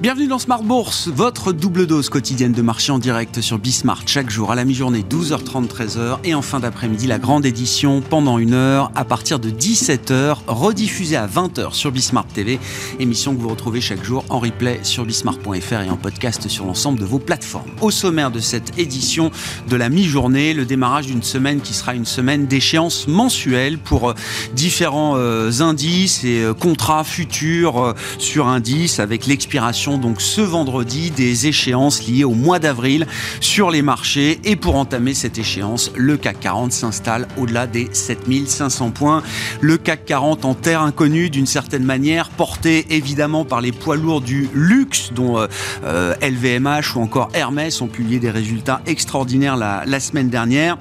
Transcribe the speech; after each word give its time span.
Bienvenue 0.00 0.28
dans 0.28 0.38
Smart 0.38 0.62
Bourse, 0.62 1.08
votre 1.08 1.50
double 1.50 1.88
dose 1.88 2.08
quotidienne 2.08 2.52
de 2.52 2.62
marché 2.62 2.92
en 2.92 3.00
direct 3.00 3.40
sur 3.40 3.58
Bismart 3.58 4.04
chaque 4.06 4.30
jour 4.30 4.52
à 4.52 4.54
la 4.54 4.64
mi-journée 4.64 5.02
12h30 5.02 5.66
13h 5.66 6.18
et 6.22 6.36
en 6.36 6.42
fin 6.42 6.60
d'après-midi 6.60 7.08
la 7.08 7.18
grande 7.18 7.44
édition 7.44 8.00
pendant 8.00 8.38
une 8.38 8.54
heure 8.54 8.92
à 8.94 9.04
partir 9.04 9.40
de 9.40 9.50
17h 9.50 10.36
rediffusée 10.46 11.16
à 11.16 11.26
20h 11.26 11.72
sur 11.72 11.90
Bismart 11.90 12.28
TV, 12.28 12.60
émission 13.00 13.34
que 13.34 13.40
vous 13.40 13.48
retrouvez 13.48 13.80
chaque 13.80 14.04
jour 14.04 14.24
en 14.28 14.38
replay 14.38 14.78
sur 14.84 15.04
bismart.fr 15.04 15.80
et 15.80 15.90
en 15.90 15.96
podcast 15.96 16.46
sur 16.46 16.66
l'ensemble 16.66 17.00
de 17.00 17.04
vos 17.04 17.18
plateformes. 17.18 17.70
Au 17.80 17.90
sommaire 17.90 18.30
de 18.30 18.38
cette 18.38 18.78
édition 18.78 19.32
de 19.68 19.74
la 19.74 19.88
mi-journée, 19.88 20.54
le 20.54 20.64
démarrage 20.64 21.06
d'une 21.06 21.24
semaine 21.24 21.60
qui 21.60 21.74
sera 21.74 21.96
une 21.96 22.06
semaine 22.06 22.46
d'échéance 22.46 23.08
mensuelle 23.08 23.78
pour 23.78 24.10
euh, 24.10 24.14
différents 24.54 25.14
euh, 25.16 25.50
indices 25.58 26.22
et 26.22 26.44
euh, 26.44 26.54
contrats 26.54 27.02
futurs 27.02 27.96
sur 28.18 28.46
indices 28.46 29.00
avec 29.00 29.26
l'expiration 29.26 29.87
donc 29.96 30.20
ce 30.20 30.42
vendredi 30.42 31.10
des 31.10 31.46
échéances 31.46 32.06
liées 32.06 32.24
au 32.24 32.34
mois 32.34 32.58
d'avril 32.58 33.06
sur 33.40 33.70
les 33.70 33.80
marchés. 33.80 34.40
Et 34.44 34.56
pour 34.56 34.76
entamer 34.76 35.14
cette 35.14 35.38
échéance, 35.38 35.90
le 35.96 36.16
CAC 36.16 36.40
40 36.40 36.72
s'installe 36.72 37.28
au-delà 37.38 37.66
des 37.66 37.88
7500 37.92 38.90
points. 38.90 39.22
Le 39.60 39.78
CAC 39.78 40.04
40 40.04 40.44
en 40.44 40.54
terre 40.54 40.82
inconnue 40.82 41.30
d'une 41.30 41.46
certaine 41.46 41.84
manière, 41.84 42.28
porté 42.28 42.86
évidemment 42.90 43.44
par 43.44 43.60
les 43.60 43.72
poids 43.72 43.96
lourds 43.96 44.20
du 44.20 44.48
luxe 44.52 45.12
dont 45.14 45.38
LVMH 45.84 46.68
euh, 46.68 46.80
ou 46.96 47.00
encore 47.00 47.30
Hermès 47.34 47.80
ont 47.80 47.86
publié 47.86 48.18
des 48.18 48.30
résultats 48.30 48.82
extraordinaires 48.86 49.56
la, 49.56 50.00
semaine 50.00 50.28
dernière. 50.28 50.78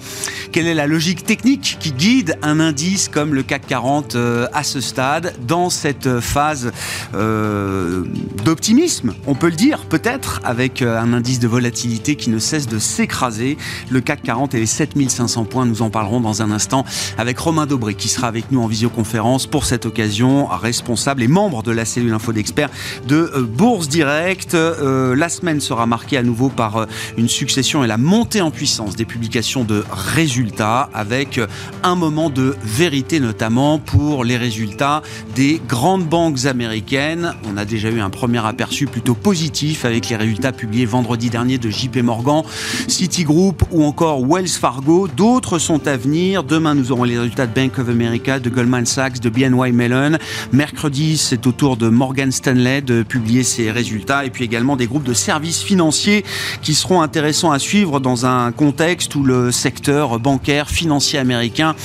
Quelle 0.52 0.68
est 0.68 0.74
la 0.74 0.88
logique 0.88 1.24
technique 1.26 1.78
qui 1.80 1.92
guide 1.92 2.38
un 2.42 2.60
indice 2.60 3.10
comme 3.10 3.34
le 3.34 3.44
CAC 3.44 3.68
40 3.68 4.16
euh, 4.16 4.48
à 4.54 4.64
ce 4.64 4.82
stade 4.82 5.36
dans 5.48 5.70
cette 5.70 6.20
phase 6.20 6.72
euh, 7.16 8.04
d'optimisme 8.44 8.97
on 9.26 9.36
peut 9.36 9.50
le 9.50 9.56
dire, 9.56 9.80
peut-être, 9.86 10.42
avec 10.44 10.82
euh, 10.82 11.00
un 11.00 11.14
indice 11.14 11.40
de 11.40 11.48
volatilité 11.48 12.16
qui 12.16 12.30
ne 12.30 12.40
cesse 12.40 12.68
de 12.68 12.80
s'écraser. 12.80 13.58
Le 13.90 14.02
CAC 14.02 14.24
40 14.24 14.56
et 14.56 14.60
les 14.60 14.66
7500 14.66 15.46
points, 15.46 15.66
nous 15.66 15.82
en 15.82 15.90
parlerons 15.90 16.20
dans 16.20 16.42
un 16.42 16.52
instant 16.52 16.86
avec 17.18 17.38
Romain 17.38 17.66
Dobré 17.66 17.96
qui 17.96 18.08
sera 18.08 18.28
avec 18.28 18.52
nous 18.52 18.62
en 18.62 18.68
visioconférence 18.68 19.48
pour 19.48 19.66
cette 19.66 19.86
occasion, 19.86 20.48
responsable 20.48 21.24
et 21.24 21.28
membre 21.28 21.64
de 21.64 21.72
la 21.72 21.86
cellule 21.86 22.14
info 22.14 22.34
d'experts 22.34 22.70
de 23.08 23.32
euh, 23.36 23.42
Bourse 23.44 23.88
Direct. 23.88 24.54
Euh, 24.54 25.16
la 25.16 25.30
semaine 25.30 25.62
sera 25.62 25.86
marquée 25.86 26.18
à 26.18 26.24
nouveau 26.24 26.50
par 26.50 26.88
une 27.18 27.30
succession 27.30 27.84
et 27.84 27.88
la 27.88 27.98
montée 27.98 28.42
en 28.42 28.52
puissance 28.52 28.96
des 28.96 29.06
publications 29.06 29.64
de 29.64 29.84
résultats 29.92 30.90
avec 30.94 31.40
un 31.84 31.96
moment 31.96 32.30
de 32.30 32.56
vérité 32.64 33.20
notamment 33.20 33.80
pour 33.80 34.24
les 34.24 34.38
résultats 34.38 35.02
des 35.36 35.62
grandes 35.68 36.06
banques 36.06 36.46
américaines. 36.46 37.34
On 37.50 37.58
a 37.58 37.66
déjà 37.66 37.90
eu 37.90 38.00
un 38.00 38.10
premier 38.10 38.46
aperçu 38.46 38.87
plutôt 38.88 39.14
positif 39.14 39.86
avec 39.86 40.10
les 40.10 40.16
résultats 40.16 40.52
publiés 40.52 40.86
vendredi 40.86 41.30
dernier 41.30 41.58
de 41.58 41.70
JP 41.70 41.98
Morgan, 41.98 42.44
Citigroup 42.88 43.64
ou 43.72 43.84
encore 43.84 44.26
Wells 44.26 44.48
Fargo. 44.48 45.08
D'autres 45.08 45.60
sont 45.60 45.88
à 45.88 45.98
venir. 45.98 46.44
Demain, 46.44 46.76
nous 46.76 46.92
aurons 46.92 47.04
les 47.04 47.18
résultats 47.18 47.48
de 47.48 47.54
Bank 47.54 47.78
of 47.80 47.90
America, 47.90 48.40
de 48.40 48.50
Goldman 48.50 48.86
Sachs, 48.86 49.20
de 49.20 49.30
BNY 49.30 49.72
Mellon. 49.72 50.18
Mercredi, 50.52 51.18
c'est 51.18 51.46
au 51.46 51.52
tour 51.52 51.78
de 51.78 51.90
Morgan 51.90 52.32
Stanley 52.32 52.82
de 52.82 53.04
publier 53.04 53.44
ses 53.44 53.72
résultats 53.72 54.26
et 54.26 54.30
puis 54.30 54.44
également 54.44 54.76
des 54.76 54.88
groupes 54.88 55.04
de 55.04 55.14
services 55.14 55.62
financiers 55.62 56.24
qui 56.62 56.74
seront 56.74 57.02
intéressants 57.02 57.52
à 57.52 57.60
suivre 57.60 58.00
dans 58.00 58.26
un 58.26 58.52
contexte 58.52 59.16
où 59.16 59.24
le 59.24 59.52
secteur 59.52 60.20
bancaire 60.20 60.70
financier 60.70 61.20
américain 61.20 61.76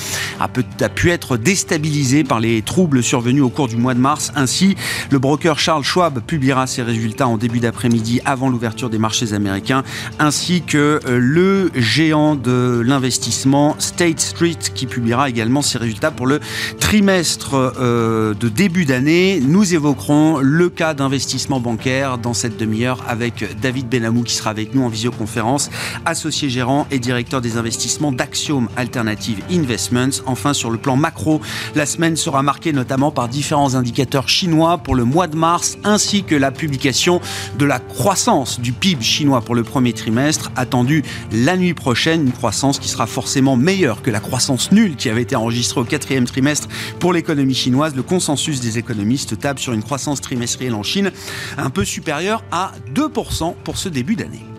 a, 0.41 0.45
a 0.45 0.89
pu 0.89 1.11
être 1.11 1.37
déstabilisé 1.37 2.25
par 2.25 2.41
les 2.41 2.63
troubles 2.63 3.03
survenus 3.03 3.43
au 3.43 3.51
cours 3.51 3.69
du 3.69 3.77
mois 3.77 3.95
de 3.95 4.01
mars. 4.01 4.33
Ainsi, 4.37 4.77
le 5.11 5.19
broker 5.19 5.59
Charles 5.59 5.85
Schwab 5.85 6.21
publiera 6.21 6.67
ses 6.67 6.83
résultats 6.83 6.92
en 7.21 7.37
début 7.37 7.61
d'après-midi 7.61 8.21
avant 8.25 8.49
l'ouverture 8.49 8.91
des 8.91 8.99
marchés 8.99 9.33
américains, 9.33 9.83
ainsi 10.19 10.63
que 10.63 11.01
euh, 11.07 11.19
le 11.19 11.71
géant 11.75 12.35
de 12.35 12.83
l'investissement 12.85 13.77
State 13.79 14.21
Street 14.21 14.59
qui 14.75 14.87
publiera 14.87 15.29
également 15.29 15.63
ses 15.63 15.79
résultats 15.79 16.11
pour 16.11 16.27
le 16.27 16.41
trimestre 16.81 17.75
euh, 17.79 18.35
de 18.35 18.49
début 18.49 18.85
d'année. 18.85 19.41
Nous 19.43 19.75
évoquerons 19.75 20.39
le 20.39 20.69
cas 20.69 20.95
d'investissement 20.95 21.61
bancaire 21.61 22.19
dans 22.19 22.35
cette 22.35 22.57
demi-heure 22.57 23.03
avec 23.09 23.59
David 23.61 23.89
Benamou 23.89 24.23
qui 24.23 24.35
sera 24.35 24.51
avec 24.51 24.75
nous 24.75 24.83
en 24.83 24.89
visioconférence, 24.89 25.71
associé 26.05 26.51
gérant 26.51 26.87
et 26.91 26.99
directeur 26.99 27.41
des 27.41 27.57
investissements 27.57 28.13
d'Axiom 28.13 28.69
Alternative 28.77 29.41
Investments. 29.51 30.23
Enfin, 30.27 30.53
sur 30.53 30.71
le 30.71 30.79
plan 30.79 30.97
macro, 30.97 31.41
la 31.75 31.87
semaine 31.87 32.17
sera 32.17 32.43
marquée 32.43 32.73
notamment 32.73 33.11
par 33.11 33.29
différents 33.29 33.75
indicateurs 33.75 34.29
chinois 34.29 34.79
pour 34.79 34.95
le 34.95 35.05
mois 35.05 35.27
de 35.27 35.37
mars 35.37 35.79
ainsi 35.85 36.25
que 36.25 36.35
la 36.35 36.51
publication 36.51 36.82
de 36.83 37.65
la 37.65 37.79
croissance 37.79 38.61
du 38.61 38.73
PIB 38.73 39.03
chinois 39.03 39.41
pour 39.41 39.55
le 39.55 39.63
premier 39.63 39.93
trimestre, 39.93 40.51
attendue 40.57 41.05
la 41.31 41.57
nuit 41.57 41.75
prochaine, 41.75 42.23
une 42.23 42.33
croissance 42.33 42.79
qui 42.79 42.89
sera 42.89 43.07
forcément 43.07 43.57
meilleure 43.57 44.03
que 44.03 44.11
la 44.11 44.21
croissance 44.21 44.73
nulle 44.73 44.97
qui 44.97 45.09
avait 45.09 45.23
été 45.23 45.37
enregistrée 45.37 45.81
au 45.81 45.85
quatrième 45.85 46.25
trimestre 46.25 46.69
pour 46.99 47.13
l'économie 47.13 47.55
chinoise. 47.55 47.95
Le 47.95 48.03
consensus 48.03 48.61
des 48.61 48.79
économistes 48.79 49.39
table 49.39 49.61
sur 49.61 49.73
une 49.73 49.83
croissance 49.83 50.21
trimestrielle 50.21 50.75
en 50.75 50.83
Chine 50.83 51.13
un 51.57 51.71
peu 51.71 51.85
supérieure 51.85 52.43
à 52.51 52.73
2% 52.95 53.55
pour 53.65 53.79
ce 53.79 53.89
début 53.89 54.17
d'année. 54.17 54.52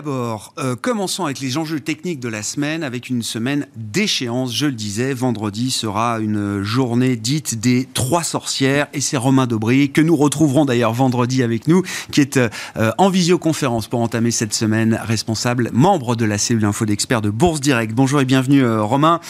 D'abord, 0.00 0.54
euh, 0.58 0.76
commençons 0.80 1.26
avec 1.26 1.40
les 1.40 1.58
enjeux 1.58 1.78
techniques 1.78 2.20
de 2.20 2.30
la 2.30 2.42
semaine, 2.42 2.82
avec 2.84 3.10
une 3.10 3.22
semaine 3.22 3.66
d'échéance. 3.76 4.56
Je 4.56 4.64
le 4.64 4.72
disais, 4.72 5.12
vendredi 5.12 5.70
sera 5.70 6.20
une 6.20 6.62
journée 6.62 7.16
dite 7.16 7.60
des 7.60 7.86
trois 7.92 8.22
sorcières, 8.22 8.86
et 8.94 9.02
c'est 9.02 9.18
Romain 9.18 9.46
Dobry, 9.46 9.90
que 9.90 10.00
nous 10.00 10.16
retrouverons 10.16 10.64
d'ailleurs 10.64 10.94
vendredi 10.94 11.42
avec 11.42 11.68
nous, 11.68 11.82
qui 12.12 12.22
est 12.22 12.38
euh, 12.38 12.48
en 12.96 13.10
visioconférence 13.10 13.88
pour 13.88 14.00
entamer 14.00 14.30
cette 14.30 14.54
semaine, 14.54 14.98
responsable, 15.02 15.68
membre 15.74 16.16
de 16.16 16.24
la 16.24 16.38
cellule 16.38 16.64
info 16.64 16.86
d'experts 16.86 17.20
de 17.20 17.28
Bourse 17.28 17.60
Direct. 17.60 17.92
Bonjour 17.92 18.22
et 18.22 18.24
bienvenue 18.24 18.64
euh, 18.64 18.82
Romain. 18.82 19.20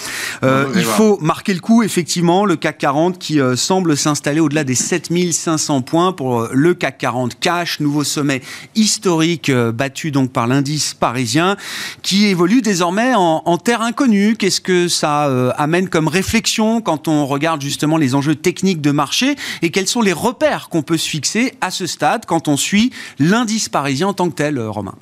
il 0.44 0.84
faut 0.84 1.18
marquer 1.20 1.52
le 1.52 1.60
coup, 1.60 1.82
effectivement, 1.82 2.44
le 2.44 2.54
CAC 2.54 2.78
40 2.78 3.18
qui 3.18 3.40
semble 3.56 3.96
s'installer 3.96 4.38
au-delà 4.38 4.62
des 4.62 4.76
7500 4.76 5.82
points 5.82 6.12
pour 6.12 6.46
le 6.52 6.74
CAC 6.74 6.98
40 6.98 7.40
cash, 7.40 7.80
nouveau 7.80 8.04
sommet 8.04 8.40
historique 8.76 9.50
battu 9.50 10.12
donc 10.12 10.30
par 10.30 10.46
l'indice 10.60 10.92
parisien, 10.92 11.56
qui 12.02 12.26
évolue 12.26 12.60
désormais 12.60 13.14
en, 13.14 13.56
terre 13.56 13.80
inconnue. 13.80 14.36
Qu'est-ce 14.36 14.60
que 14.60 14.88
ça 14.88 15.28
euh, 15.28 15.52
amène 15.56 15.88
comme 15.88 16.06
réflexion 16.06 16.82
quand 16.82 17.08
on 17.08 17.24
regarde 17.24 17.62
justement 17.62 17.96
les 17.96 18.14
enjeux 18.14 18.34
techniques 18.34 18.82
de 18.82 18.90
marché 18.90 19.36
et 19.62 19.70
quels 19.70 19.86
sont 19.86 20.02
les 20.02 20.12
repères 20.12 20.68
qu'on 20.68 20.82
peut 20.82 20.98
se 20.98 21.08
fixer 21.08 21.54
à 21.62 21.70
ce 21.70 21.86
stade 21.86 22.26
quand 22.26 22.46
on 22.46 22.58
suit 22.58 22.90
l'indice 23.18 23.70
parisien 23.70 24.08
en 24.08 24.12
tant 24.12 24.28
que 24.28 24.34
tel, 24.34 24.58
euh, 24.58 24.68
Romain? 24.68 24.96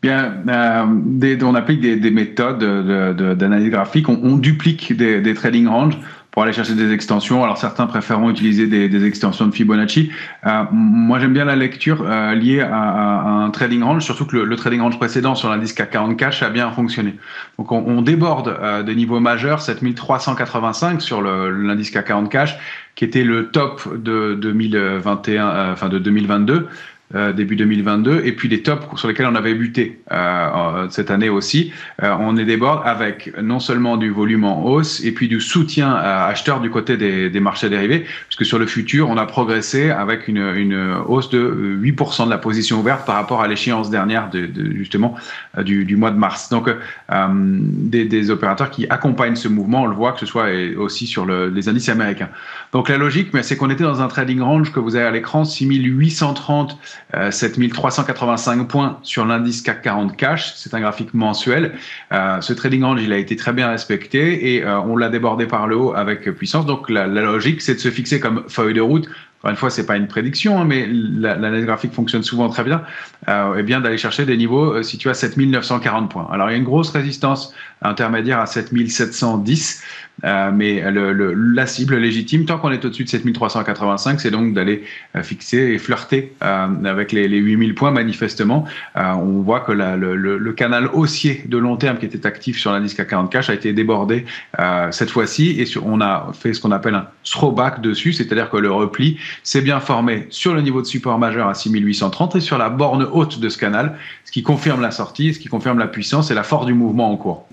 Bien, 0.00 0.32
euh, 0.48 1.36
on 1.42 1.54
applique 1.54 1.80
des, 1.82 2.10
méthodes 2.10 2.58
d'analyse 3.38 3.70
graphique, 3.70 4.08
on, 4.08 4.36
duplique 4.36 4.96
des, 4.96 5.20
des 5.20 5.34
trading 5.34 5.68
ranges 5.68 5.98
pour 6.32 6.42
aller 6.42 6.52
chercher 6.52 6.74
des 6.74 6.92
extensions. 6.92 7.44
Alors 7.44 7.58
certains 7.58 7.86
préféreront 7.86 8.30
utiliser 8.30 8.66
des, 8.66 8.88
des 8.88 9.04
extensions 9.04 9.46
de 9.46 9.54
Fibonacci. 9.54 10.10
Euh, 10.46 10.64
moi 10.72 11.20
j'aime 11.20 11.34
bien 11.34 11.44
la 11.44 11.56
lecture 11.56 12.02
euh, 12.04 12.34
liée 12.34 12.60
à, 12.60 12.72
à, 12.72 13.28
un 13.28 13.50
trading 13.50 13.82
range, 13.82 14.02
surtout 14.02 14.24
que 14.24 14.36
le, 14.36 14.44
le 14.44 14.56
trading 14.56 14.80
range 14.80 14.98
précédent 14.98 15.34
sur 15.34 15.50
l'indice 15.50 15.74
CAC 15.74 15.90
40 15.90 16.16
cash 16.16 16.42
a 16.42 16.48
bien 16.48 16.72
fonctionné. 16.72 17.16
Donc 17.58 17.70
on, 17.70 17.84
on 17.86 18.00
déborde 18.00 18.48
euh, 18.48 18.82
des 18.82 18.96
niveaux 18.96 19.20
majeurs, 19.20 19.60
7385 19.60 21.02
sur 21.02 21.20
l'indice 21.22 21.90
CAC 21.90 22.06
40 22.06 22.30
cash, 22.30 22.58
qui 22.94 23.04
était 23.04 23.24
le 23.24 23.48
top 23.48 23.82
de 23.96 24.34
2021, 24.34 25.48
euh, 25.48 25.72
enfin 25.72 25.88
de 25.88 25.98
2022. 25.98 26.68
Euh, 27.14 27.34
début 27.34 27.56
2022, 27.56 28.22
et 28.24 28.32
puis 28.32 28.48
les 28.48 28.62
tops 28.62 28.86
sur 28.96 29.06
lesquels 29.06 29.26
on 29.26 29.34
avait 29.34 29.52
buté 29.52 30.00
euh, 30.12 30.86
cette 30.88 31.10
année 31.10 31.28
aussi. 31.28 31.70
Euh, 32.02 32.16
on 32.18 32.38
est 32.38 32.46
déborde 32.46 32.80
avec 32.86 33.38
non 33.38 33.60
seulement 33.60 33.98
du 33.98 34.08
volume 34.08 34.44
en 34.44 34.64
hausse, 34.64 35.04
et 35.04 35.12
puis 35.12 35.28
du 35.28 35.38
soutien 35.38 35.92
à 35.92 36.24
acheteurs 36.24 36.60
du 36.60 36.70
côté 36.70 36.96
des, 36.96 37.28
des, 37.28 37.40
marchés 37.40 37.68
dérivés, 37.68 38.06
puisque 38.28 38.46
sur 38.46 38.58
le 38.58 38.64
futur, 38.64 39.10
on 39.10 39.18
a 39.18 39.26
progressé 39.26 39.90
avec 39.90 40.26
une, 40.26 40.38
une 40.38 40.96
hausse 41.06 41.28
de 41.28 41.78
8% 41.82 42.24
de 42.24 42.30
la 42.30 42.38
position 42.38 42.80
ouverte 42.80 43.04
par 43.04 43.16
rapport 43.16 43.42
à 43.42 43.48
l'échéance 43.48 43.90
dernière 43.90 44.30
de, 44.30 44.46
de 44.46 44.74
justement 44.74 45.14
du, 45.62 45.84
du, 45.84 45.96
mois 45.96 46.12
de 46.12 46.18
mars. 46.18 46.48
Donc, 46.48 46.70
des, 47.10 48.06
des, 48.06 48.30
opérateurs 48.30 48.70
qui 48.70 48.86
accompagnent 48.88 49.36
ce 49.36 49.48
mouvement, 49.48 49.82
on 49.82 49.86
le 49.86 49.94
voit 49.94 50.12
que 50.12 50.20
ce 50.20 50.26
soit 50.26 50.46
aussi 50.78 51.06
sur 51.06 51.26
le, 51.26 51.50
les 51.50 51.68
indices 51.68 51.90
américains. 51.90 52.30
Donc 52.72 52.88
la 52.88 52.96
logique, 52.96 53.28
c'est 53.42 53.58
qu'on 53.58 53.68
était 53.68 53.84
dans 53.84 54.00
un 54.00 54.08
trading 54.08 54.40
range 54.40 54.72
que 54.72 54.80
vous 54.80 54.96
avez 54.96 55.04
à 55.04 55.10
l'écran, 55.10 55.44
6830 55.44 56.78
7385 57.30 58.60
euh, 58.60 58.64
points 58.64 58.98
sur 59.02 59.24
l'indice 59.24 59.62
CAC 59.62 59.82
40 59.82 60.16
cash. 60.16 60.54
C'est 60.56 60.74
un 60.74 60.80
graphique 60.80 61.14
mensuel. 61.14 61.74
Euh, 62.12 62.40
ce 62.40 62.52
trading 62.52 62.82
range, 62.82 63.02
il 63.02 63.12
a 63.12 63.18
été 63.18 63.36
très 63.36 63.52
bien 63.52 63.68
respecté 63.68 64.54
et 64.54 64.64
euh, 64.64 64.80
on 64.80 64.96
l'a 64.96 65.08
débordé 65.08 65.46
par 65.46 65.66
le 65.66 65.76
haut 65.76 65.94
avec 65.94 66.30
puissance. 66.32 66.66
Donc 66.66 66.88
la, 66.88 67.06
logique, 67.06 67.60
c'est 67.60 67.74
de 67.74 67.80
se 67.80 67.90
fixer 67.90 68.20
comme 68.20 68.44
feuille 68.48 68.74
de 68.74 68.80
route 68.80 69.08
encore 69.42 69.50
une 69.50 69.56
fois, 69.56 69.70
c'est 69.70 69.86
pas 69.86 69.96
une 69.96 70.06
prédiction, 70.06 70.60
hein, 70.60 70.64
mais 70.64 70.86
l'analyse 70.86 71.64
graphique 71.64 71.92
fonctionne 71.92 72.22
souvent 72.22 72.48
très 72.48 72.62
bien, 72.62 72.82
euh, 73.28 73.56
et 73.56 73.64
bien 73.64 73.80
d'aller 73.80 73.98
chercher 73.98 74.24
des 74.24 74.36
niveaux 74.36 74.74
euh, 74.74 74.84
situés 74.84 75.10
à 75.10 75.14
7940 75.14 76.08
points. 76.08 76.28
Alors 76.30 76.48
il 76.48 76.52
y 76.52 76.54
a 76.54 76.58
une 76.58 76.64
grosse 76.64 76.90
résistance 76.90 77.52
intermédiaire 77.82 78.38
à 78.38 78.46
7710. 78.46 79.82
Euh, 80.24 80.50
mais 80.54 80.80
le, 80.90 81.32
la 81.34 81.66
cible 81.66 81.96
légitime, 81.96 82.44
tant 82.44 82.58
qu'on 82.58 82.70
est 82.70 82.84
au-dessus 82.84 83.04
de 83.04 83.08
7385, 83.08 84.20
c'est 84.20 84.30
donc 84.30 84.54
d'aller 84.54 84.84
euh, 85.16 85.22
fixer 85.22 85.56
et 85.56 85.78
flirter 85.78 86.32
euh, 86.44 86.84
avec 86.84 87.12
les, 87.12 87.28
les, 87.28 87.38
8000 87.38 87.74
points. 87.74 87.90
Manifestement, 87.90 88.64
on 88.94 89.42
voit 89.42 89.60
que 89.60 89.72
la, 89.72 89.96
le, 89.96 90.16
le, 90.16 90.52
canal 90.52 90.88
haussier 90.92 91.44
de 91.46 91.56
long 91.56 91.76
terme 91.76 91.98
qui 91.98 92.06
était 92.06 92.26
actif 92.26 92.58
sur 92.58 92.72
l'indice 92.72 92.94
CAC 92.94 93.08
40 93.08 93.32
cash 93.32 93.50
a 93.50 93.54
été 93.54 93.72
débordé 93.72 94.26
cette 94.90 95.10
fois-ci 95.10 95.60
et 95.60 95.64
on 95.82 96.00
a 96.00 96.30
fait 96.34 96.52
ce 96.52 96.60
qu'on 96.60 96.72
appelle 96.72 96.94
un 96.94 97.08
throwback 97.24 97.80
dessus, 97.80 98.12
c'est-à-dire 98.12 98.50
que 98.50 98.58
le 98.58 98.70
repli 98.70 99.18
s'est 99.42 99.60
bien 99.60 99.80
formé 99.80 100.26
sur 100.30 100.54
le 100.54 100.62
niveau 100.62 100.82
de 100.82 100.86
support 100.86 101.18
majeur 101.18 101.48
à 101.48 101.54
6830 101.54 102.36
et 102.36 102.40
sur 102.40 102.58
la 102.58 102.70
borne 102.70 103.08
haute 103.12 103.38
de 103.38 103.48
ce 103.48 103.58
canal, 103.58 103.98
ce 104.24 104.32
qui 104.32 104.42
confirme 104.42 104.80
la 104.80 104.90
sortie, 104.90 105.34
ce 105.34 105.38
qui 105.38 105.48
confirme 105.48 105.78
la 105.78 105.86
puissance 105.86 106.30
et 106.30 106.34
la 106.34 106.42
force 106.42 106.66
du 106.66 106.74
mouvement 106.74 107.10
en 107.10 107.16
cours. 107.16 107.46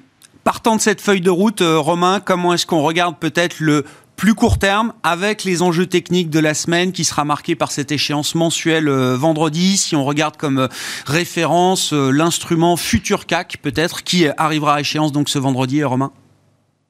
Partant 0.43 0.75
de 0.75 0.81
cette 0.81 1.01
feuille 1.01 1.21
de 1.21 1.29
route, 1.29 1.61
euh, 1.61 1.77
Romain, 1.77 2.21
comment 2.23 2.53
est-ce 2.53 2.65
qu'on 2.65 2.81
regarde 2.81 3.17
peut-être 3.19 3.59
le 3.59 3.85
plus 4.15 4.33
court 4.33 4.57
terme 4.57 4.93
avec 5.03 5.43
les 5.43 5.61
enjeux 5.61 5.85
techniques 5.85 6.29
de 6.29 6.39
la 6.39 6.53
semaine 6.53 6.91
qui 6.91 7.03
sera 7.03 7.23
marqué 7.23 7.55
par 7.55 7.71
cette 7.71 7.91
échéance 7.91 8.35
mensuelle 8.35 8.87
euh, 8.87 9.15
vendredi? 9.15 9.77
Si 9.77 9.95
on 9.95 10.03
regarde 10.03 10.37
comme 10.37 10.59
euh, 10.59 10.67
référence 11.05 11.93
l'instrument 11.93 12.77
Futur 12.77 13.25
CAC 13.25 13.57
peut-être 13.61 14.03
qui 14.03 14.27
arrivera 14.37 14.75
à 14.75 14.79
échéance 14.79 15.11
donc 15.11 15.29
ce 15.29 15.39
vendredi, 15.39 15.83
Romain? 15.83 16.11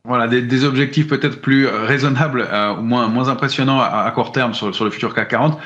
Voilà, 0.06 0.28
des, 0.28 0.64
objectifs 0.64 1.08
peut-être 1.08 1.42
plus 1.42 1.68
raisonnables, 1.68 2.48
ou 2.78 2.82
moins, 2.82 3.08
moins 3.08 3.30
impressionnants 3.30 3.80
à, 3.82 4.10
court 4.12 4.32
terme 4.32 4.54
sur, 4.54 4.74
sur 4.74 4.86
le 4.86 4.92
futur 4.92 5.14
CAC 5.14 5.30
40. 5.30 5.60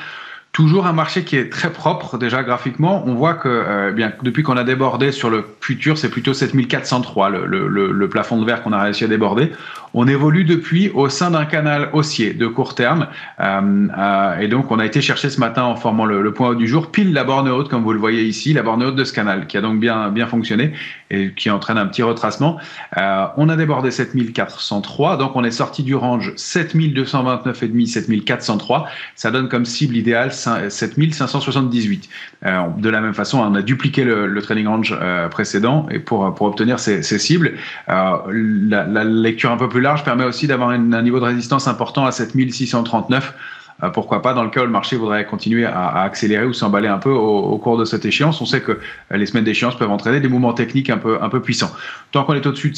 Toujours 0.54 0.86
un 0.86 0.92
marché 0.92 1.24
qui 1.24 1.36
est 1.36 1.50
très 1.50 1.72
propre 1.72 2.16
déjà 2.16 2.44
graphiquement. 2.44 3.02
On 3.08 3.14
voit 3.14 3.34
que 3.34 3.48
euh, 3.48 3.90
bien 3.90 4.12
depuis 4.22 4.44
qu'on 4.44 4.56
a 4.56 4.62
débordé 4.62 5.10
sur 5.10 5.28
le 5.28 5.44
futur, 5.60 5.98
c'est 5.98 6.10
plutôt 6.10 6.32
7403 6.32 7.28
le, 7.28 7.46
le, 7.46 7.90
le, 7.90 8.08
plafond 8.08 8.40
de 8.40 8.46
verre 8.46 8.62
qu'on 8.62 8.72
a 8.72 8.80
réussi 8.80 9.02
à 9.02 9.08
déborder. 9.08 9.50
On 9.94 10.08
évolue 10.08 10.44
depuis 10.44 10.90
au 10.90 11.08
sein 11.08 11.30
d'un 11.30 11.44
canal 11.44 11.90
haussier 11.92 12.34
de 12.34 12.46
court 12.46 12.74
terme 12.74 13.06
euh, 13.40 13.88
euh, 13.96 14.38
et 14.38 14.48
donc 14.48 14.70
on 14.70 14.78
a 14.78 14.86
été 14.86 15.00
chercher 15.00 15.30
ce 15.30 15.40
matin 15.40 15.62
en 15.62 15.76
formant 15.76 16.04
le, 16.04 16.32
point 16.32 16.50
haut 16.50 16.54
du 16.54 16.66
jour 16.66 16.90
pile 16.90 17.12
la 17.12 17.24
borne 17.24 17.48
haute 17.48 17.68
comme 17.68 17.82
vous 17.82 17.92
le 17.92 17.98
voyez 17.98 18.24
ici, 18.24 18.52
la 18.52 18.62
borne 18.62 18.82
haute 18.82 18.96
de 18.96 19.04
ce 19.04 19.12
canal 19.12 19.46
qui 19.46 19.56
a 19.56 19.60
donc 19.60 19.78
bien 19.78 20.10
bien 20.10 20.26
fonctionné 20.26 20.72
et 21.10 21.32
qui 21.32 21.48
entraîne 21.48 21.78
un 21.78 21.86
petit 21.86 22.02
retracement. 22.02 22.58
Euh, 22.96 23.26
on 23.36 23.48
a 23.48 23.56
débordé 23.56 23.90
7403 23.90 25.16
donc 25.16 25.36
on 25.36 25.44
est 25.44 25.50
sorti 25.50 25.82
du 25.82 25.94
range 25.94 26.32
7229 26.36 27.62
et 27.62 27.68
demi 27.68 27.86
7403. 27.86 28.88
Ça 29.14 29.30
donne 29.30 29.48
comme 29.48 29.64
cible 29.64 29.96
idéale 29.96 30.32
7578. 30.32 32.08
Euh, 32.44 32.62
de 32.76 32.88
la 32.88 33.00
même 33.00 33.14
façon, 33.14 33.38
on 33.38 33.54
a 33.54 33.62
dupliqué 33.62 34.04
le, 34.04 34.42
trading 34.42 34.66
range 34.66 34.96
euh, 35.00 35.28
précédent 35.28 35.86
et 35.90 35.98
pour, 35.98 36.34
pour 36.34 36.46
obtenir 36.46 36.78
ces, 36.78 37.02
cibles. 37.02 37.54
Euh, 37.88 38.16
la, 38.30 39.04
lecture 39.04 39.50
un 39.50 39.56
peu 39.56 39.68
plus 39.68 39.80
large 39.84 40.02
permet 40.02 40.24
aussi 40.24 40.48
d'avoir 40.48 40.70
un, 40.70 41.02
niveau 41.02 41.20
de 41.20 41.24
résistance 41.24 41.68
important 41.68 42.04
à 42.04 42.10
7639 42.10 43.34
euh, 43.82 43.88
pourquoi 43.88 44.22
pas 44.22 44.34
dans 44.34 44.44
le 44.44 44.50
cas 44.50 44.60
où 44.60 44.64
le 44.64 44.70
marché 44.70 44.94
voudrait 44.96 45.26
continuer 45.26 45.64
à, 45.64 46.02
accélérer 46.02 46.46
ou 46.46 46.52
s'emballer 46.52 46.86
un 46.86 46.98
peu 46.98 47.10
au, 47.10 47.58
cours 47.58 47.76
de 47.76 47.84
cette 47.84 48.04
échéance. 48.04 48.40
On 48.40 48.46
sait 48.46 48.60
que 48.60 48.72
euh, 48.72 49.16
les 49.16 49.26
semaines 49.26 49.42
d'échéance 49.42 49.76
peuvent 49.76 49.90
entraîner 49.90 50.20
des 50.20 50.28
mouvements 50.28 50.52
techniques 50.52 50.90
un 50.90 50.98
peu, 50.98 51.42
puissants. 51.42 51.72
Tant 52.12 52.22
qu'on 52.22 52.34
est 52.34 52.46
au-dessus 52.46 52.70
de 52.70 52.76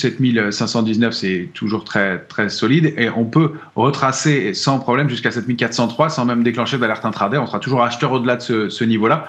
7519, 0.50 1.12
c'est 1.12 1.50
toujours 1.52 1.84
très, 1.84 2.20
très 2.20 2.48
solide 2.48 2.94
et 2.96 3.10
on 3.10 3.26
peut 3.26 3.52
retracer 3.74 4.54
sans 4.54 4.78
problème 4.78 5.10
jusqu'à 5.10 5.30
7403 5.30 6.08
sans 6.08 6.24
même 6.24 6.42
déclencher 6.42 6.78
d'alerte 6.78 7.04
intraday. 7.04 7.36
On 7.36 7.46
sera 7.46 7.58
toujours 7.58 7.82
acheteur 7.82 8.12
au-delà 8.12 8.36
de 8.36 8.68
ce 8.70 8.84
niveau-là 8.84 9.28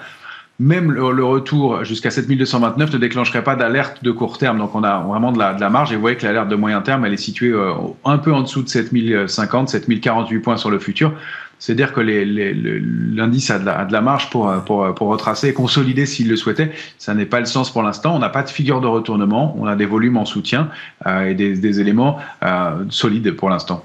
même 0.60 0.90
le, 0.90 1.24
retour 1.24 1.84
jusqu'à 1.84 2.10
7229 2.10 2.92
ne 2.92 2.98
déclencherait 2.98 3.44
pas 3.44 3.54
d'alerte 3.54 4.02
de 4.02 4.10
court 4.10 4.38
terme. 4.38 4.58
Donc 4.58 4.74
on 4.74 4.82
a 4.82 5.00
vraiment 5.00 5.30
de 5.30 5.38
la, 5.38 5.54
de 5.54 5.60
la 5.60 5.70
marge 5.70 5.92
et 5.92 5.94
vous 5.94 6.00
voyez 6.00 6.16
que 6.16 6.26
l'alerte 6.26 6.48
de 6.48 6.56
moyen 6.56 6.80
terme, 6.80 7.04
elle 7.04 7.12
est 7.12 7.16
située 7.16 7.52
euh, 7.52 7.72
un 8.04 8.18
peu 8.18 8.32
en 8.32 8.42
dessous 8.42 8.62
de 8.62 8.68
7050, 8.68 9.68
7048 9.68 10.38
points 10.40 10.56
sur 10.56 10.70
le 10.70 10.78
futur. 10.78 11.12
C'est-à-dire 11.60 11.92
que 11.92 12.00
l'indice 12.00 13.50
a, 13.50 13.58
de 13.58 13.66
la, 13.66 13.80
a 13.80 13.84
de 13.84 13.92
la 13.92 14.00
marge 14.00 14.30
pour, 14.30 14.52
pour, 14.64 14.94
pour 14.94 15.08
retracer 15.08 15.48
et 15.48 15.52
consolider 15.52 16.06
s'il 16.06 16.28
le 16.28 16.36
souhaitait. 16.36 16.70
Ça 16.98 17.14
n'est 17.14 17.26
pas 17.26 17.40
le 17.40 17.46
sens 17.46 17.72
pour 17.72 17.82
l'instant. 17.82 18.14
On 18.14 18.20
n'a 18.20 18.28
pas 18.28 18.44
de 18.44 18.48
figure 18.48 18.80
de 18.80 18.86
retournement. 18.86 19.56
On 19.58 19.66
a 19.66 19.74
des 19.74 19.86
volumes 19.86 20.16
en 20.18 20.24
soutien 20.24 20.70
euh, 21.06 21.26
et 21.26 21.34
des, 21.34 21.56
des 21.56 21.80
éléments 21.80 22.18
euh, 22.44 22.84
solides 22.90 23.32
pour 23.32 23.50
l'instant. 23.50 23.84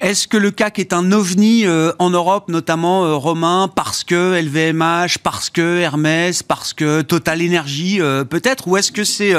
Est-ce 0.00 0.28
que 0.28 0.36
le 0.36 0.52
CAC 0.52 0.78
est 0.78 0.92
un 0.92 1.10
ovni 1.10 1.66
euh, 1.66 1.92
en 1.98 2.10
Europe, 2.10 2.48
notamment 2.48 3.04
euh, 3.04 3.16
Romain, 3.16 3.68
parce 3.74 4.04
que 4.04 4.40
LVMH, 4.40 5.18
parce 5.24 5.50
que 5.50 5.80
Hermès, 5.80 6.44
parce 6.44 6.72
que 6.72 7.02
Total 7.02 7.42
Energy, 7.42 8.00
euh, 8.00 8.22
peut-être, 8.22 8.68
ou 8.68 8.76
est-ce 8.76 8.92
que 8.92 9.02
c'est 9.02 9.34